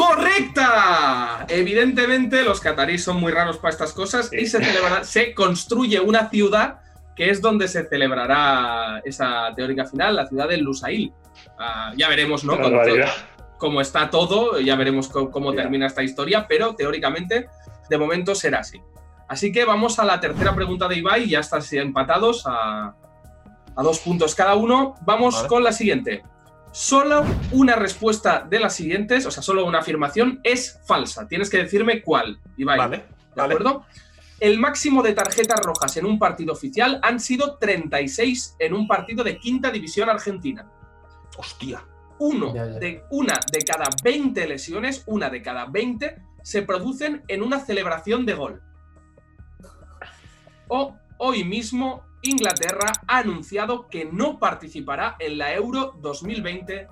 [0.00, 1.44] ¡Correcta!
[1.48, 6.28] Evidentemente, los cataríes son muy raros para estas cosas y se, celebrará- se construye una
[6.30, 6.80] ciudad
[7.16, 11.12] que es donde se celebrará esa teórica final, la ciudad de Lusail.
[11.58, 12.56] Ah, ya veremos, ¿no?
[13.58, 17.48] Cómo está todo, ya veremos cómo termina esta historia, pero teóricamente,
[17.90, 18.80] de momento será así.
[19.28, 22.94] Así que vamos a la tercera pregunta de Ibai, ya están empatados a,
[23.76, 24.94] a dos puntos cada uno.
[25.02, 25.48] Vamos Vale.
[25.48, 26.22] con la siguiente.
[26.72, 31.26] Solo una respuesta de las siguientes, o sea, solo una afirmación es falsa.
[31.26, 32.78] Tienes que decirme cuál, Ibai.
[32.78, 33.04] Vale, ¿De
[33.34, 33.54] vale.
[33.54, 33.86] acuerdo?
[34.38, 39.22] El máximo de tarjetas rojas en un partido oficial han sido 36 en un partido
[39.24, 40.66] de quinta división argentina
[41.36, 41.84] Hostia.
[42.18, 42.78] uno Ya, ya.
[42.78, 48.24] de una de cada 20 lesiones, una de cada 20 se producen en una celebración
[48.24, 48.62] de gol.
[50.68, 56.88] O hoy mismo Inglaterra ha anunciado que no participará en la Euro 2020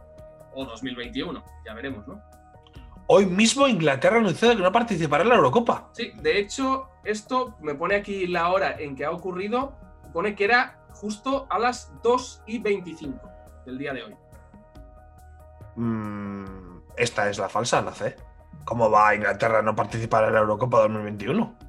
[0.55, 2.23] o 2021, ya veremos, ¿no?
[3.07, 5.89] Hoy mismo Inglaterra ha anunciado que no participará en la Eurocopa.
[5.93, 9.75] Sí, de hecho, esto me pone aquí la hora en que ha ocurrido,
[10.13, 13.31] pone que era justo a las 2 y 25
[13.65, 14.17] del día de hoy.
[15.77, 18.17] Mm, esta es la falsa, la C.
[18.65, 21.68] ¿Cómo va Inglaterra a no participar en la Eurocopa 2021?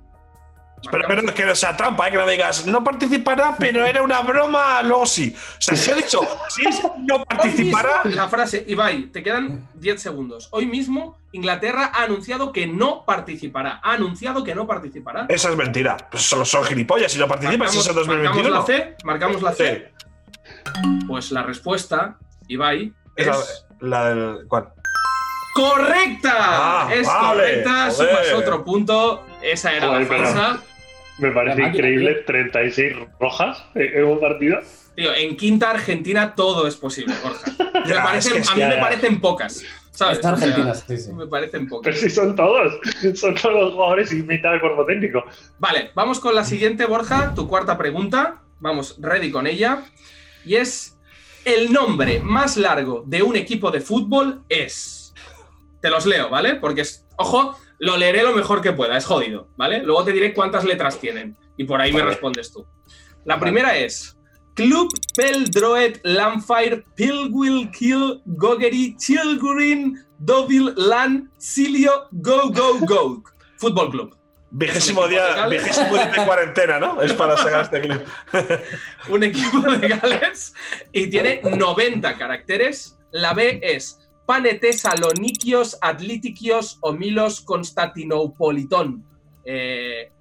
[0.92, 2.12] Pero, pero que no sea trampa, ¿eh?
[2.12, 5.36] que no digas, no participará, pero era una broma, luego sí.
[5.36, 10.02] O sea, si ha dicho, si es no participará, la frase, Ibai, te quedan 10
[10.02, 10.48] segundos.
[10.52, 13.80] Hoy mismo Inglaterra ha anunciado que no participará.
[13.84, 15.26] Ha anunciado que no participará.
[15.30, 15.98] esa es mentira.
[16.10, 18.50] Pues solo son gilipollas si no participan, si es en marcamos 2021.
[18.50, 19.92] la C, marcamos la C.
[19.94, 20.86] Sí.
[21.08, 22.18] Pues la respuesta,
[22.48, 24.48] Ibai, Es es la, la del.
[24.48, 24.74] ¿Cuál?
[25.60, 26.34] correcta.
[26.36, 28.10] Ah, es vale, correcta, joder.
[28.10, 29.26] sumas otro punto.
[29.42, 30.64] Esa era Joder, la falsa.
[31.18, 34.60] Me parece máquina, increíble 36 rojas en un partido.
[34.96, 37.52] Tío, en quinta Argentina todo es posible, Borja.
[37.86, 39.64] Me Ya, parecen- es que a mí ya- me parecen pocas.
[39.92, 40.18] ¿sabes?
[40.18, 41.12] Está O sea, Argentina, sí, sí.
[41.14, 41.84] Me parecen pocas.
[41.94, 42.74] Pero si son todos.
[43.20, 45.26] Son todos los jugadores y mitad del cuerpo técnico.
[45.58, 48.42] Vale, vamos con la siguiente, Borja, tu cuarta pregunta.
[48.60, 49.84] Vamos, ready con ella.
[50.46, 50.98] Y es,
[51.44, 55.14] el nombre más largo de un equipo de fútbol es...
[55.82, 56.56] Te los leo, ¿vale?
[56.56, 59.82] Porque, es, ojo, lo leeré lo mejor que pueda, es jodido, ¿vale?
[59.84, 62.66] Luego te diré cuántas letras tienen y por ahí me respondes tú.
[63.26, 64.18] La primera es
[64.56, 73.24] Club Peldroet Lamfire Pilgwil Kill Gogeri Chilgurin Dovil Lan Silio Go Go Go.
[73.58, 74.16] Fútbol Club.
[74.52, 75.64] Vigésimo ¿Es un equipo de día, Gales?
[75.64, 77.02] vigésimo día de cuarentena, ¿no?
[77.02, 78.02] Es para sacar este clip.
[79.10, 80.54] un equipo de Gales
[80.92, 82.98] y tiene 90 caracteres.
[83.12, 89.04] La B es Panete Salonikios Atlitikios Omilos Constantinopolitón,
[89.44, 90.12] eh,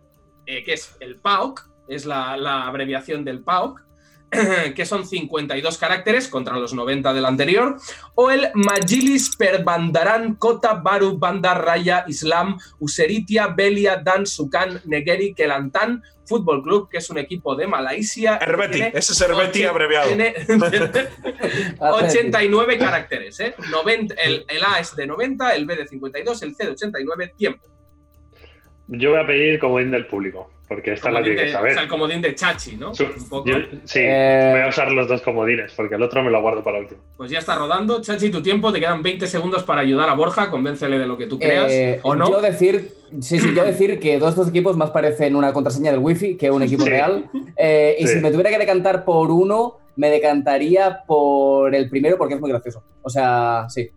[0.46, 3.84] eh, que es el PAOK, es la, abreviación del PAOK,
[4.76, 7.76] que son 52 caracteres contra los 90 del anterior,
[8.14, 16.02] o el Majilis Perbandaran Kota Baru Bandar Raya Islam Useritia Belia Dan Sukan Negeri Kelantan
[16.26, 18.36] Fútbol Club, que es un equipo de Malasia.
[18.36, 20.08] Herbeti, ese es Herbeti abreviado.
[20.08, 20.34] tiene-
[20.70, 21.08] tiene
[21.80, 23.54] 89 caracteres, ¿eh?
[23.70, 27.32] 90, el, el A es de 90, el B de 52, el C de 89,
[27.36, 27.66] tiempo.
[28.88, 31.68] Yo voy a pedir comodín del público, porque esta la tiene de- que o sea,
[31.68, 31.88] el saber.
[31.88, 32.94] comodín de Chachi, ¿no?
[32.94, 33.48] Su- Un poco.
[33.48, 36.62] yo- sí, Eh, voy a usar los dos comodines, porque el otro me lo guardo
[36.62, 37.00] para último.
[37.16, 38.00] Pues ya está rodando.
[38.02, 41.26] Chachi, tu tiempo, te quedan 20 segundos para ayudar a Borja, convéncele de lo que
[41.26, 41.72] tú creas.
[41.72, 42.30] Eh, ¿O no?
[42.30, 45.90] Yo decir, sí, sí, yo decir que dos de estos equipos más parecen una contraseña
[45.90, 46.90] del wifi que un equipo Sí.
[46.90, 47.30] real.
[47.56, 48.14] Eh, y Sí.
[48.14, 52.50] si me tuviera que decantar por uno, me decantaría por el primero porque es muy
[52.50, 52.82] gracioso.
[53.02, 53.88] O sea, sí.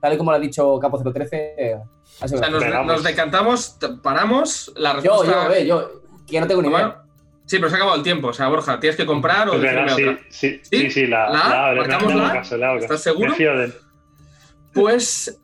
[0.00, 1.76] Tal y como lo ha dicho Capo 013, eh,
[2.20, 5.48] ha sido O sea, nos, decantamos, paramos, la Yo, respuesta...
[5.48, 5.90] yo, eh, yo,
[6.26, 7.02] que no tengo ni Bueno, idea.
[7.46, 8.28] sí, pero se ha acabado el tiempo.
[8.28, 10.18] O sea, Borja, tienes que comprar o decirme sí, otra.
[10.30, 10.78] sí, ¿Sí?
[10.80, 12.78] sí, sí, la, ¿La la A, le- ¿Marcamos le hago la caso, hago caso.
[12.84, 13.34] ¿Estás seguro?
[13.34, 13.72] De.
[14.72, 15.38] Pues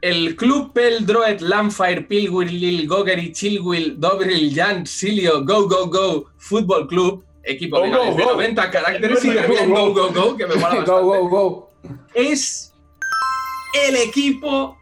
[0.00, 6.86] el Club Pel Droed Lamfire Pilwil Gogeri Chilwil Dobril Jan Silio Go Go Go Fútbol
[6.88, 8.32] Club, equipo de, Go, de go.
[8.34, 10.90] 90 caracteres y Go, también go, Go Go Go, que me mola bastante.
[10.90, 11.70] Go, go, go.
[12.14, 12.72] es
[13.88, 14.76] el equipo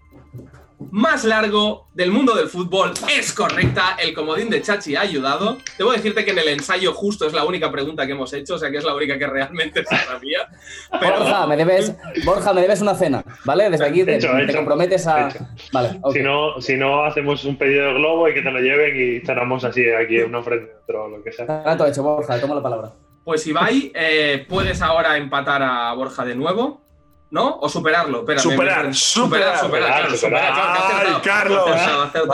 [0.90, 2.92] más largo del mundo del fútbol.
[3.16, 5.58] Es correcta, el comodín de Chachi ha ayudado.
[5.78, 8.58] Debo decirte que en el ensayo justo es la única pregunta que hemos hecho, o
[8.58, 10.48] sea que es la única que realmente se sabía.
[11.00, 13.70] Pero Borja, me debes, Borja, me debes una cena, ¿vale?
[13.70, 14.56] Desde aquí te, Hecho, te hecho.
[14.56, 15.28] comprometes a.
[15.72, 16.00] Vale.
[16.12, 19.20] Si, no, si no, hacemos un pedido de globo y que te lo lleven y
[19.24, 21.46] cenamos así aquí uno frente a otro o lo que sea.
[21.46, 22.92] Trato hecho, Borja, toma la palabra.
[23.24, 26.81] pues Ibai, eh, puedes ahora empatar a Borja de nuevo,
[27.32, 27.56] ¿no?
[27.60, 28.20] O superarlo.
[28.38, 30.16] Superar, me- superar, superar, superar.
[30.16, 31.20] superar, claro, que Ay.
[31.24, 31.64] Carlos.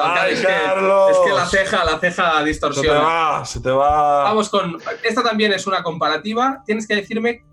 [0.03, 1.11] Ay, Es que- Carlos.
[1.12, 3.01] Es que la ceja, la ceja Se te distorsiona.
[3.01, 4.24] va, se te va.
[4.24, 4.76] Vamos con.
[5.05, 6.62] Esta también es una comparativa.
[6.66, 7.44] Tienes que decirme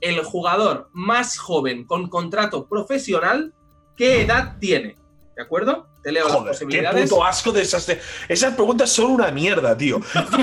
[0.00, 3.54] el jugador más joven con contrato profesional,
[3.96, 4.96] ¿qué edad tiene?
[5.40, 5.86] ¿De acuerdo?
[6.02, 7.08] Te leo las Joder, qué posibilidades.
[7.08, 7.86] puto asco de esas.
[7.86, 9.98] de- Esas preguntas son una mierda, tío.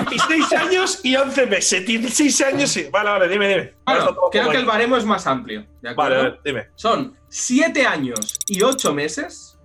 [0.09, 1.85] 16 años y 11 meses.
[1.85, 2.85] 16 años y.
[2.85, 3.73] Vale, vale, dime, dime.
[3.85, 5.67] Bueno, creo que el baremo es más amplio.
[5.83, 6.15] ¿De acuerdo?
[6.15, 6.67] Vale, vale, dime.
[6.73, 9.59] Son 7 años y 8 meses,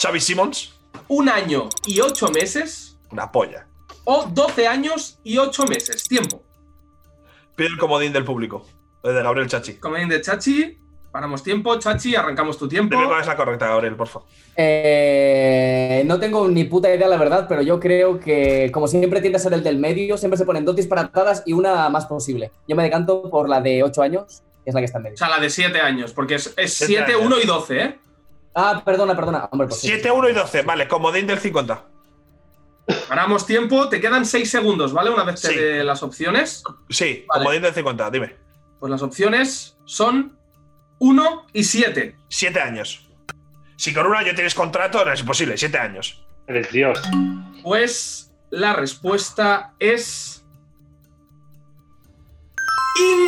[0.00, 0.72] Xavi Simons,
[1.08, 3.66] un año y 8 meses, una polla.
[4.04, 6.08] o 12 años y 8 meses.
[6.08, 6.42] Tiempo.
[7.54, 8.66] Pide el comodín del público.
[9.04, 9.74] De Gabriel Chachi.
[9.74, 10.78] Comodín de Chachi.
[11.10, 11.78] Paramos tiempo.
[11.78, 12.94] Chachi, arrancamos tu tiempo.
[12.94, 14.28] Dime cuál es la correcta, Gabriel, por favor.
[14.56, 19.36] Eh, no tengo ni puta idea, la verdad, pero yo creo que, como siempre tiende
[19.36, 22.50] a ser el del medio, siempre se ponen dos disparatadas y una más posible.
[22.66, 25.14] Yo me decanto por la de 8 años, que es la que está en medio.
[25.14, 27.22] O sea, la de 7 años, porque es Siete 7, años.
[27.26, 27.98] 1 y 12, ¿eh?
[28.54, 29.48] Ah, perdona, perdona.
[29.50, 29.88] Hombre, pues sí.
[29.88, 30.62] 7, 1 y 12.
[30.62, 31.84] Vale, comodín del 50.
[33.08, 35.10] Paramos tiempo, te quedan 6 segundos, ¿vale?
[35.10, 35.54] Una vez te Sí.
[35.56, 36.62] dé las opciones.
[36.88, 37.44] Sí, Vale.
[37.44, 38.34] comodín del 50, dime.
[38.80, 40.36] Pues las opciones son
[40.98, 42.16] 1 y 7.
[42.28, 43.08] 7 años.
[43.76, 45.56] Si con un año tienes contrato, no es imposible.
[45.56, 46.24] 7 años.
[46.46, 47.00] Eres Dios.
[47.62, 50.44] Pues la respuesta es.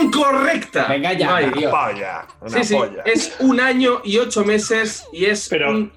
[0.02, 0.88] Incorrecta.
[0.88, 1.28] Venga ya.
[1.70, 2.26] Polla.
[2.40, 3.02] Una Sí, sí, polla.
[3.04, 5.92] es un año y ocho meses y es Pero- un,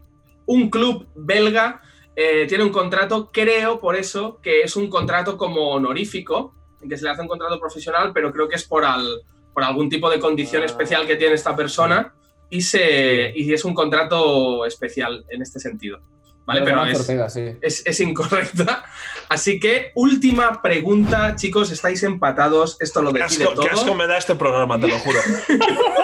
[0.45, 1.82] un club belga.
[2.15, 6.95] eh, tiene un contrato, creo por eso, que es un contrato como honorífico, en que
[6.95, 9.24] se le hace un contrato profesional, pero creo que es por, al-
[9.54, 10.66] por algún tipo de condición Ah.
[10.66, 12.14] especial que tiene esta persona
[12.49, 15.99] y, se, y es un contrato especial en este sentido.
[16.45, 16.62] ¿Vale?
[16.64, 17.41] Pero es, sí.
[17.62, 18.84] es, es incorrecta.
[19.30, 22.76] Así que, última pregunta, chicos, estáis empatados.
[22.82, 23.66] Esto lo Qué decide asco, todo.
[23.66, 25.20] qué asco me da este programa, te lo juro.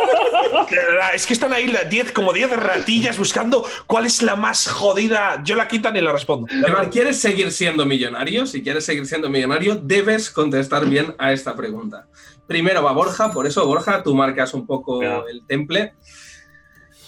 [1.14, 5.42] Es que están ahí las 10, como 10 ratillas buscando cuál es la más jodida.
[5.44, 6.48] Yo la quitan y la respondo.
[6.64, 8.46] Además, ¿quieres seguir siendo millonario?
[8.46, 12.08] Si quieres seguir siendo millonario, debes contestar bien a esta pregunta.
[12.50, 15.94] Primero va Borja, por eso, Borja, tú marcas un poco el temple.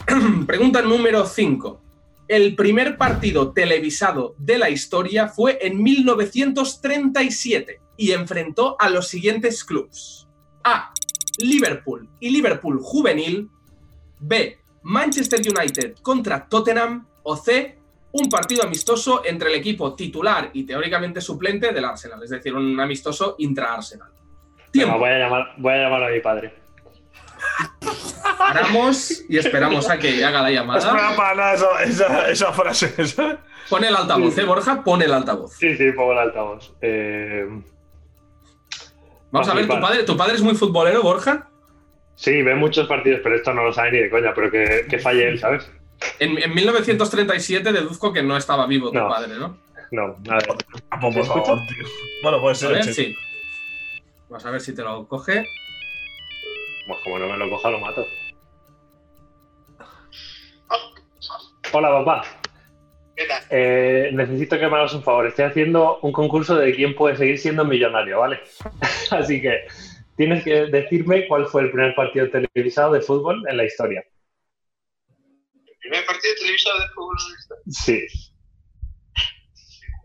[0.46, 1.82] pregunta número 5.
[2.28, 9.64] El primer partido televisado de la historia fue en 1937 y enfrentó a los siguientes
[9.64, 10.28] clubes.
[10.64, 10.94] A.
[11.40, 13.50] Liverpool y Liverpool Juvenil.
[14.20, 14.60] B.
[14.84, 17.08] Manchester United contra Tottenham.
[17.24, 17.80] O C.
[18.12, 22.80] Un partido amistoso entre el equipo titular y teóricamente suplente del Arsenal, es decir, un
[22.80, 24.21] amistoso intra-Arsenal.
[24.72, 24.98] Tiempo.
[24.98, 26.54] voy, a llamar, voy a llamar a mi padre.
[28.38, 30.80] Paramos y esperamos a que haga la No llamada.
[30.80, 32.94] esperaba para nada esa, esa, esa frase.
[32.98, 33.40] esa.
[33.70, 34.84] Pone el altavoz, ¿eh, Borja?
[34.84, 35.54] Pone el altavoz.
[35.58, 36.74] Sí, sí, pongo el altavoz.
[36.82, 37.46] Eh,
[39.32, 41.48] Vamos a ver, ¿tu padre, ¿tu padre es muy futbolero, Borja?
[42.16, 45.00] sí, ve muchos partidos, pero esto no lo sabe ni de coña, pero que, que
[45.00, 45.72] falle él, ¿sabes?
[46.20, 49.08] En, en 1937 deduzco que no estaba vivo tu No.
[49.08, 49.58] padre, ¿no?
[49.92, 50.48] No, a ver.
[51.02, 51.86] Por favor, tío.
[52.22, 52.74] Bueno, puede A ser.
[52.74, 53.16] ver, sí.
[54.32, 55.46] Vamos a ver si te lo coge.
[56.88, 58.08] Pues como no me lo coja, lo mato.
[61.74, 62.24] Hola, papá.
[63.14, 63.44] ¿Qué tal?
[63.50, 65.28] Eh, necesito que me hagas un favor.
[65.28, 68.40] Estoy haciendo un concurso de quién puede seguir siendo millonario, ¿vale?
[69.12, 69.68] Así que
[70.16, 74.02] tienes que decirme cuál fue el primer partido televisado de fútbol en la historia.
[75.10, 77.64] ¿El primer partido televisado de fútbol de la historia?
[77.68, 78.08] Sí.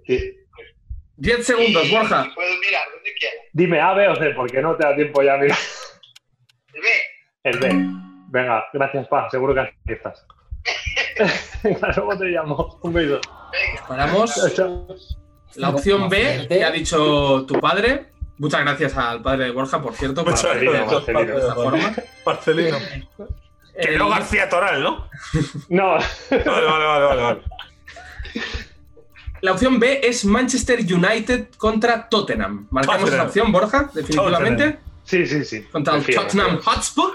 [0.05, 0.46] Sí.
[1.17, 2.31] 10 segundos, Borja.
[2.35, 3.35] Puedo mirar donde quiera.
[3.53, 5.57] Dime A, B o C, porque no te da tiempo ya, mira.
[6.75, 6.89] ¿El B?
[7.45, 7.87] El B.
[8.29, 9.31] Venga, gracias, pa.
[9.31, 10.27] Seguro que aciertas.
[11.63, 12.79] Venga, luego te llamo.
[12.83, 13.21] Un beso.
[13.53, 13.87] Venga.
[13.89, 14.55] Paramos.
[14.55, 14.87] Chao.
[15.55, 18.07] La opción B que ha dicho tu padre.
[18.39, 20.61] Muchas gracias al padre de Borja, por cierto, Muchas gracias,
[21.07, 21.39] de Marcelino.
[21.39, 21.95] esta forma.
[22.27, 22.77] Marcelino.
[23.81, 25.09] Que El- no García Toral, ¿no?
[25.71, 25.93] No,
[26.31, 27.23] Vale, vale, vale, vale.
[27.23, 27.41] vale.
[29.43, 32.67] La opción B es Manchester United contra Tottenham.
[32.71, 33.21] Marcamos Tottenham.
[33.21, 34.79] esa opción, Borja, definitivamente.
[35.05, 35.63] sí, sí, sí.
[35.65, 36.61] Contra Me el fío, Tottenham.
[36.63, 37.13] Hotspur.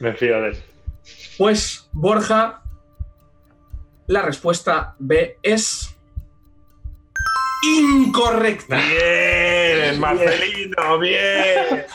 [0.00, 0.62] Me fío de él.
[1.38, 2.62] Pues, Borja,
[4.06, 5.90] la respuesta B es.
[7.66, 8.76] Incorrecta.
[8.76, 11.86] Bien, Marcelino, bien.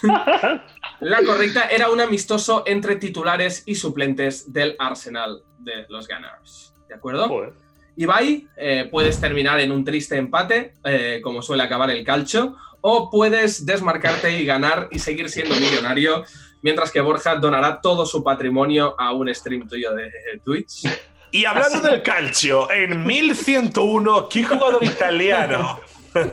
[1.01, 6.73] La correcta era un amistoso entre titulares y suplentes del Arsenal de los Gunners.
[6.87, 7.27] ¿De acuerdo?
[7.27, 7.53] Joder.
[7.99, 13.11] Ibai, eh, puedes terminar en un triste empate, eh, como suele acabar el calcho, o
[13.11, 16.23] puedes desmarcarte y ganar y seguir siendo millonario,
[16.61, 20.09] mientras que Borja donará todo su patrimonio a un stream tuyo de
[20.45, 20.87] Twitch.
[21.31, 25.81] Y hablando del calcio, en 1101, ¿qué jugador italiano?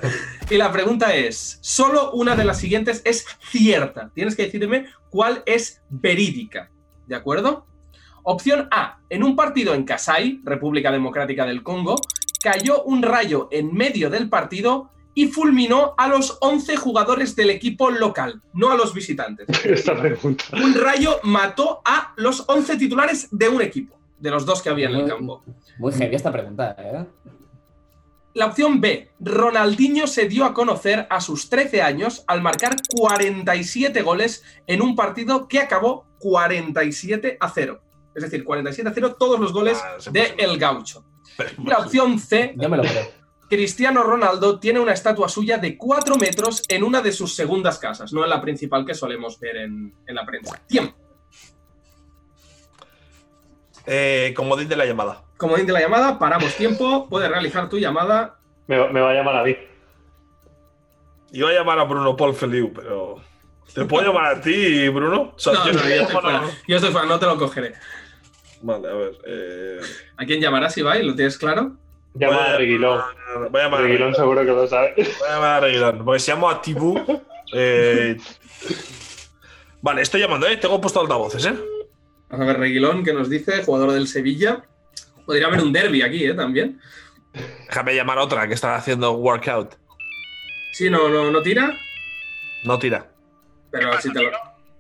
[0.49, 4.13] Y la pregunta es, solo una de las siguientes es cierta.
[4.15, 6.71] Tienes que decirme cuál es verídica.
[7.09, 7.67] ¿De acuerdo?
[8.29, 8.99] Opción A.
[9.09, 11.95] En un partido en Kasai, República Democrática del Congo,
[12.43, 17.89] cayó un rayo en medio del partido y fulminó a los 11 jugadores del equipo
[17.89, 19.47] local, no a los visitantes.
[19.65, 20.43] Esta pregunta.
[20.53, 24.89] Un rayo mató a los 11 titulares de un equipo, de los dos que había
[24.89, 25.45] en el campo.
[25.79, 27.07] Muy heavy esta pregunta, ¿eh?
[28.35, 29.09] La opción B.
[29.21, 34.97] Ronaldinho se dio a conocer a sus 13 años al marcar 47 goles en un
[34.97, 37.81] partido que acabó 47 a 0.
[38.17, 40.35] Es decir, 47 a 0 todos los goles Ah, de.
[40.39, 41.05] El Gaucho.
[41.63, 42.55] Y la opción C.
[42.57, 43.07] Yo me lo creo.
[43.49, 48.13] Cristiano Ronaldo tiene una estatua suya de 4 metros en una de sus segundas casas,
[48.13, 50.61] no en la principal que solemos ver en, en la prensa.
[50.67, 50.97] Tiempo.
[53.87, 55.23] Eh, comodín de la llamada.
[55.37, 58.39] Como dice la llamada, paramos tiempo, puedes realizar tu llamada.
[58.67, 59.57] Me, va- me va a llamar a mí.
[61.33, 63.21] Iba a llamar a Bruno Paul Feliu, pero.
[63.75, 65.35] ¿Te puedo llamar a ti, Bruno?
[65.37, 66.41] O sea, No, yo- no, yo estoy no, fuera.
[66.41, 66.49] no.
[66.67, 67.75] Yo estoy fuera, no te lo cogeré.
[68.63, 69.13] Vale, a ver.
[69.27, 69.81] Eh,
[70.17, 71.03] ¿A quién llamarás, Ibai?
[71.03, 71.77] ¿Lo tienes claro?
[72.15, 73.01] Llama a Reguilón.
[73.51, 74.95] Voy a llamar a Reguilón seguro que lo sabe.
[74.97, 77.23] Voy a llamar a Reguilón, porque se llama Tibú.
[77.53, 78.17] Eh,
[79.83, 80.57] Vale, estoy llamando, ¿eh?
[80.57, 81.55] Tengo puesto altavoces, ¿eh?
[82.31, 84.65] Vamos a ver, Reguilón, que nos dice, jugador del Sevilla.
[85.27, 86.35] Podría haber un derby aquí, ¿eh?
[86.35, 86.81] También.
[87.69, 89.75] Déjame llamar a otra que está haciendo workout.
[90.73, 91.73] Sí, no, no, no tira,
[92.65, 93.11] No tira.
[93.71, 94.31] pero si te lo...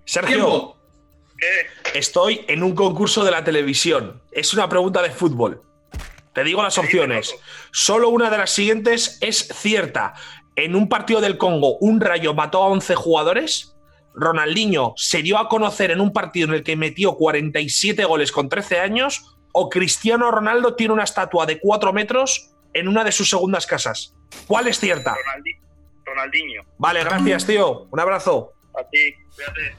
[0.05, 0.76] Sergio, ¡Tiempo!
[1.39, 1.99] ¿Qué?
[1.99, 4.21] estoy en un concurso de la televisión.
[4.33, 5.63] Es una pregunta de fútbol.
[6.35, 7.35] Te digo las opciones.
[7.73, 10.15] Solo una de las siguientes es cierta.
[10.55, 13.75] En un partido del Congo, un rayo mató a 11 jugadores.
[14.15, 18.49] Ronaldinho se dio a conocer en un partido en el que metió 47 goles con
[18.49, 19.37] 13 años.
[19.53, 24.15] O Cristiano Ronaldo tiene una estatua de 4 metros en una de sus segundas casas.
[24.47, 25.15] ¿Cuál es cierta?
[25.15, 25.59] Ronaldi-
[26.05, 26.63] Ronaldinho.
[26.79, 27.87] Vale, gracias, tío.
[27.91, 28.53] Un abrazo.
[28.79, 29.15] A ti.
[29.35, 29.75] Cuídate.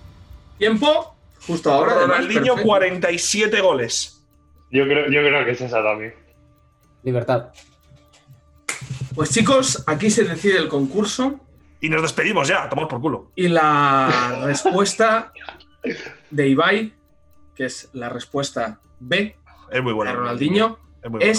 [0.57, 1.16] ¿Tiempo?
[1.47, 1.93] Justo ahora.
[2.01, 2.63] Ronaldinho, perfecto.
[2.63, 4.25] 47 goles.
[4.69, 6.13] Yo creo, yo creo que es esa también.
[7.03, 7.49] Libertad.
[9.15, 11.39] Pues chicos, aquí se decide el concurso
[11.79, 13.31] Y nos despedimos ya, tomamos por culo.
[13.35, 15.31] y la respuesta
[16.29, 16.93] de Ibai,
[17.55, 19.35] que es la respuesta B
[19.71, 20.11] Es muy bueno.
[20.11, 21.31] de Ronaldinho, Es muy bueno.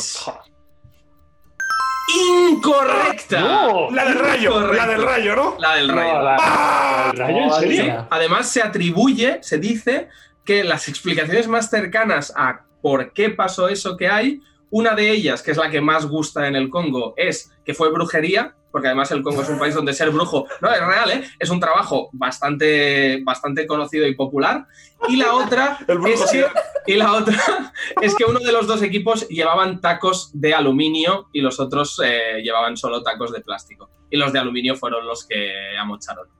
[2.50, 3.40] Incorrecta.
[3.40, 3.90] ¡No!
[3.90, 5.56] La del rayo, la del rayo, ¿no?
[5.58, 6.14] La del rayo.
[6.14, 7.68] No, la- la- ¿El rayo en Joder.
[7.76, 8.06] serio?
[8.10, 10.08] Además, se atribuye, se dice
[10.44, 14.40] que las explicaciones más cercanas a por qué pasó eso que hay
[14.70, 17.90] Una de ellas, que es la que más gusta en el Congo, es que fue
[17.90, 21.24] brujería, porque además el Congo es un país donde ser brujo, no, es real, ¿eh?
[21.38, 24.66] es un trabajo bastante, bastante conocido y popular.
[25.08, 26.44] Y la otra El brujo es que, sí.
[26.86, 27.36] y la otra
[28.02, 32.42] es que uno de los dos equipos llevaban tacos de aluminio y los otros eh,
[32.42, 33.90] llevaban solo tacos de plástico.
[34.10, 36.37] Y los de aluminio fueron los que amocharon.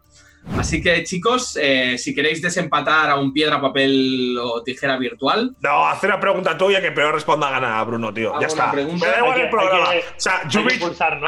[0.59, 5.87] Así que chicos, eh, si queréis desempatar a un piedra, papel o tijera virtual, No,
[5.87, 8.31] hacer una pregunta tuya que peor responda gana Bruno, tío.
[8.31, 8.71] Hago ya está.
[8.73, 9.07] pregunta.
[9.07, 9.91] Me da igual Hay el que- hay programa.
[9.93, 10.41] que- o sea,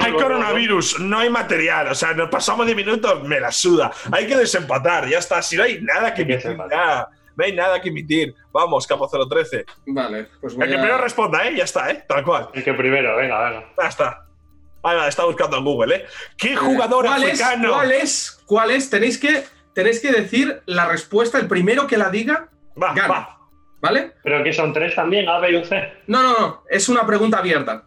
[0.01, 1.89] hay hay coronavirus, no hay material.
[1.89, 3.93] O sea, nos pasamos de minutos, me la suda.
[4.11, 5.43] Hay que desempatar, ya está.
[5.43, 7.07] Si no hay nada que Hay emitir, ya.
[7.37, 8.35] No hay nada que emitir.
[8.53, 9.65] Vamos, Capo 013.
[9.87, 11.55] vale, pues El que a- primero responda, ¿eh?
[11.57, 12.05] Ya está, ¿eh?
[12.09, 12.49] Tal cual.
[12.53, 13.65] El que primero, venga, venga.
[13.81, 14.27] Ya está.
[14.83, 16.07] Ahí va, está buscando en Google, ¿eh?
[16.37, 17.41] ¿Qué jugador ¿Cuál es?
[17.41, 17.73] africano?
[17.75, 18.43] ¿Cuál es?
[18.47, 18.89] ¿Cuál es?
[18.91, 22.49] Tenéis que, tenéis que decir la respuesta, el primero que la diga,
[22.81, 23.09] Va, gana.
[23.09, 23.37] va.
[23.83, 24.13] ¿vale?
[24.23, 25.93] Pero que son tres también, A, B y un C.
[26.07, 27.85] No, no, no, es una pregunta abierta.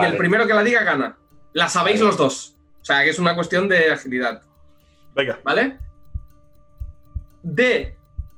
[0.00, 1.16] Y el primero que la diga gana.
[1.52, 2.06] La sabéis Vale.
[2.08, 2.56] los dos.
[2.82, 4.42] O sea, que es una cuestión de agilidad,
[5.14, 5.38] Venga.
[5.44, 5.78] ¿vale?
[7.42, 7.96] De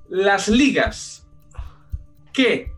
[0.09, 1.27] las ligas
[2.33, 2.73] que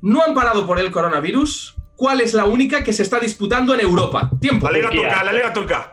[0.00, 3.80] no han parado por el coronavirus, ¿cuál es la única que se está disputando en
[3.80, 4.30] Europa?
[4.40, 4.66] Tiempo.
[4.66, 5.08] La Liga Turquía.
[5.08, 5.92] Turca, la Liga Turca.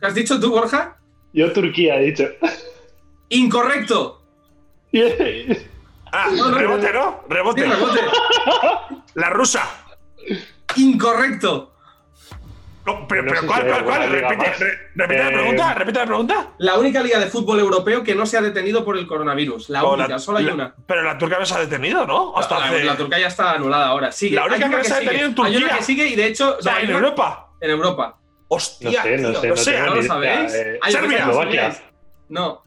[0.00, 0.96] ¿Qué has dicho tú, Borja?
[1.32, 2.28] Yo Turquía he dicho.
[3.28, 4.22] Incorrecto.
[6.14, 7.24] Ah, No, no, rebote, ¿no?
[7.26, 7.62] Rebote.
[7.64, 8.00] Sí, rebote.
[9.14, 9.62] La rusa.
[10.76, 11.71] Incorrecto.
[12.84, 14.58] No, pero, No pero sé ¿cuál, cuál, Repite, más.
[14.58, 16.52] re- repite la Eh, pregunta, repite la pregunta.
[16.58, 19.68] La única liga de fútbol europeo que no se ha detenido por el coronavirus.
[19.70, 20.74] La O única, solo hay la- una.
[20.86, 22.36] Pero la turca no se ha detenido, ¿no?
[22.36, 24.10] Hasta la, hace- la Turquía ya está anulada ahora.
[24.10, 24.34] Sigue.
[24.34, 25.76] La única una que se ha detenido en Hay una Turquía.
[25.78, 26.56] que sigue y de hecho.
[26.58, 27.50] O sea, en una- Europa.
[27.60, 28.18] En Europa.
[28.48, 29.80] Hostia, No sé, no tío, sé, no sé.
[29.80, 30.52] ¿No lo sabéis?
[30.54, 31.26] eh, Serbia.
[32.28, 32.64] No.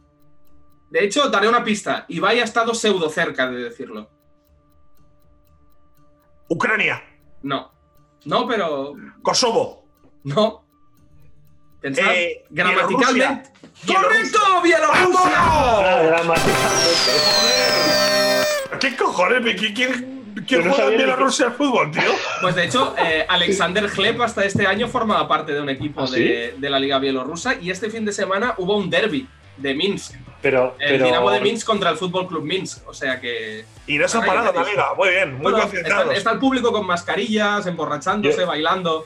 [0.91, 2.05] De hecho, daré una pista.
[2.07, 4.09] Ibai ha estado pseudo cerca de decirlo.
[6.47, 7.03] Ucrania,
[7.41, 7.71] No.
[8.25, 8.93] No, pero.
[9.21, 9.84] Kosovo.
[10.25, 10.63] No.
[11.81, 13.49] Pensad Eh, gramaticalmente.
[13.85, 14.01] Bielorrusia.
[14.01, 14.39] ¡Correcto!
[14.63, 16.03] ¡Bielorrusia!
[16.03, 16.89] Dramáticamente.
[18.79, 19.55] ¿Qué cojones?
[19.59, 19.73] ¿Quién,
[20.47, 22.11] quién, no juega en Bielorrusia al fútbol, tío?
[22.41, 26.09] Pues de hecho, eh, Alexander Hleb hasta este año formaba parte de un equipo ¿Ah,
[26.09, 30.15] de, de la Liga Bielorrusa y este fin de semana hubo un derby de Minsk.
[30.41, 32.87] Pero, El pero Dinamo de Minsk contra el Fútbol Club Minsk.
[32.87, 33.65] O sea que.
[33.87, 34.93] Y no se ha parado la liga.
[34.95, 35.69] Muy bien, muy Bueno,
[36.15, 39.05] está, el público con mascarillas, emborrachándose, Yo- bailando.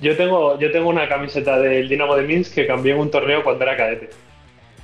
[0.00, 3.42] Yo tengo, yo tengo una camiseta del Dinamo de Minsk que cambié en un torneo
[3.42, 4.10] cuando era cadete.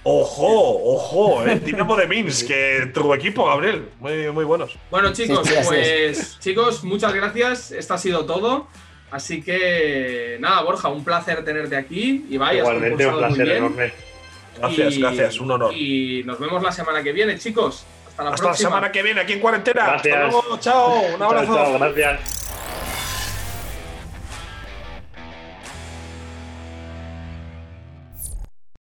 [0.09, 1.59] Ojo, ojo, eh.
[1.64, 3.89] Dinamo de Minsk, que tu equipo, Gabriel.
[3.99, 4.77] Muy, muy buenos.
[4.91, 7.73] Bueno, chicos, Sí, sí, así pues chicos, muchas gracias.
[7.73, 8.69] Esto ha sido todo.
[9.11, 12.25] Así que nada, Borja, un placer tenerte aquí.
[12.29, 13.93] Y vaya, Igualmente, un placer enorme.
[14.59, 15.75] Gracias, Y- gracias, un honor.
[15.75, 17.85] Y nos vemos la semana que viene, chicos.
[18.09, 18.71] Hasta la Hasta la próxima.
[18.71, 19.87] semana que viene aquí en cuarentena.
[19.87, 20.17] Gracias.
[20.17, 21.55] Hasta luego, chao, un Chao, abrazo.
[21.55, 22.46] chao, gracias.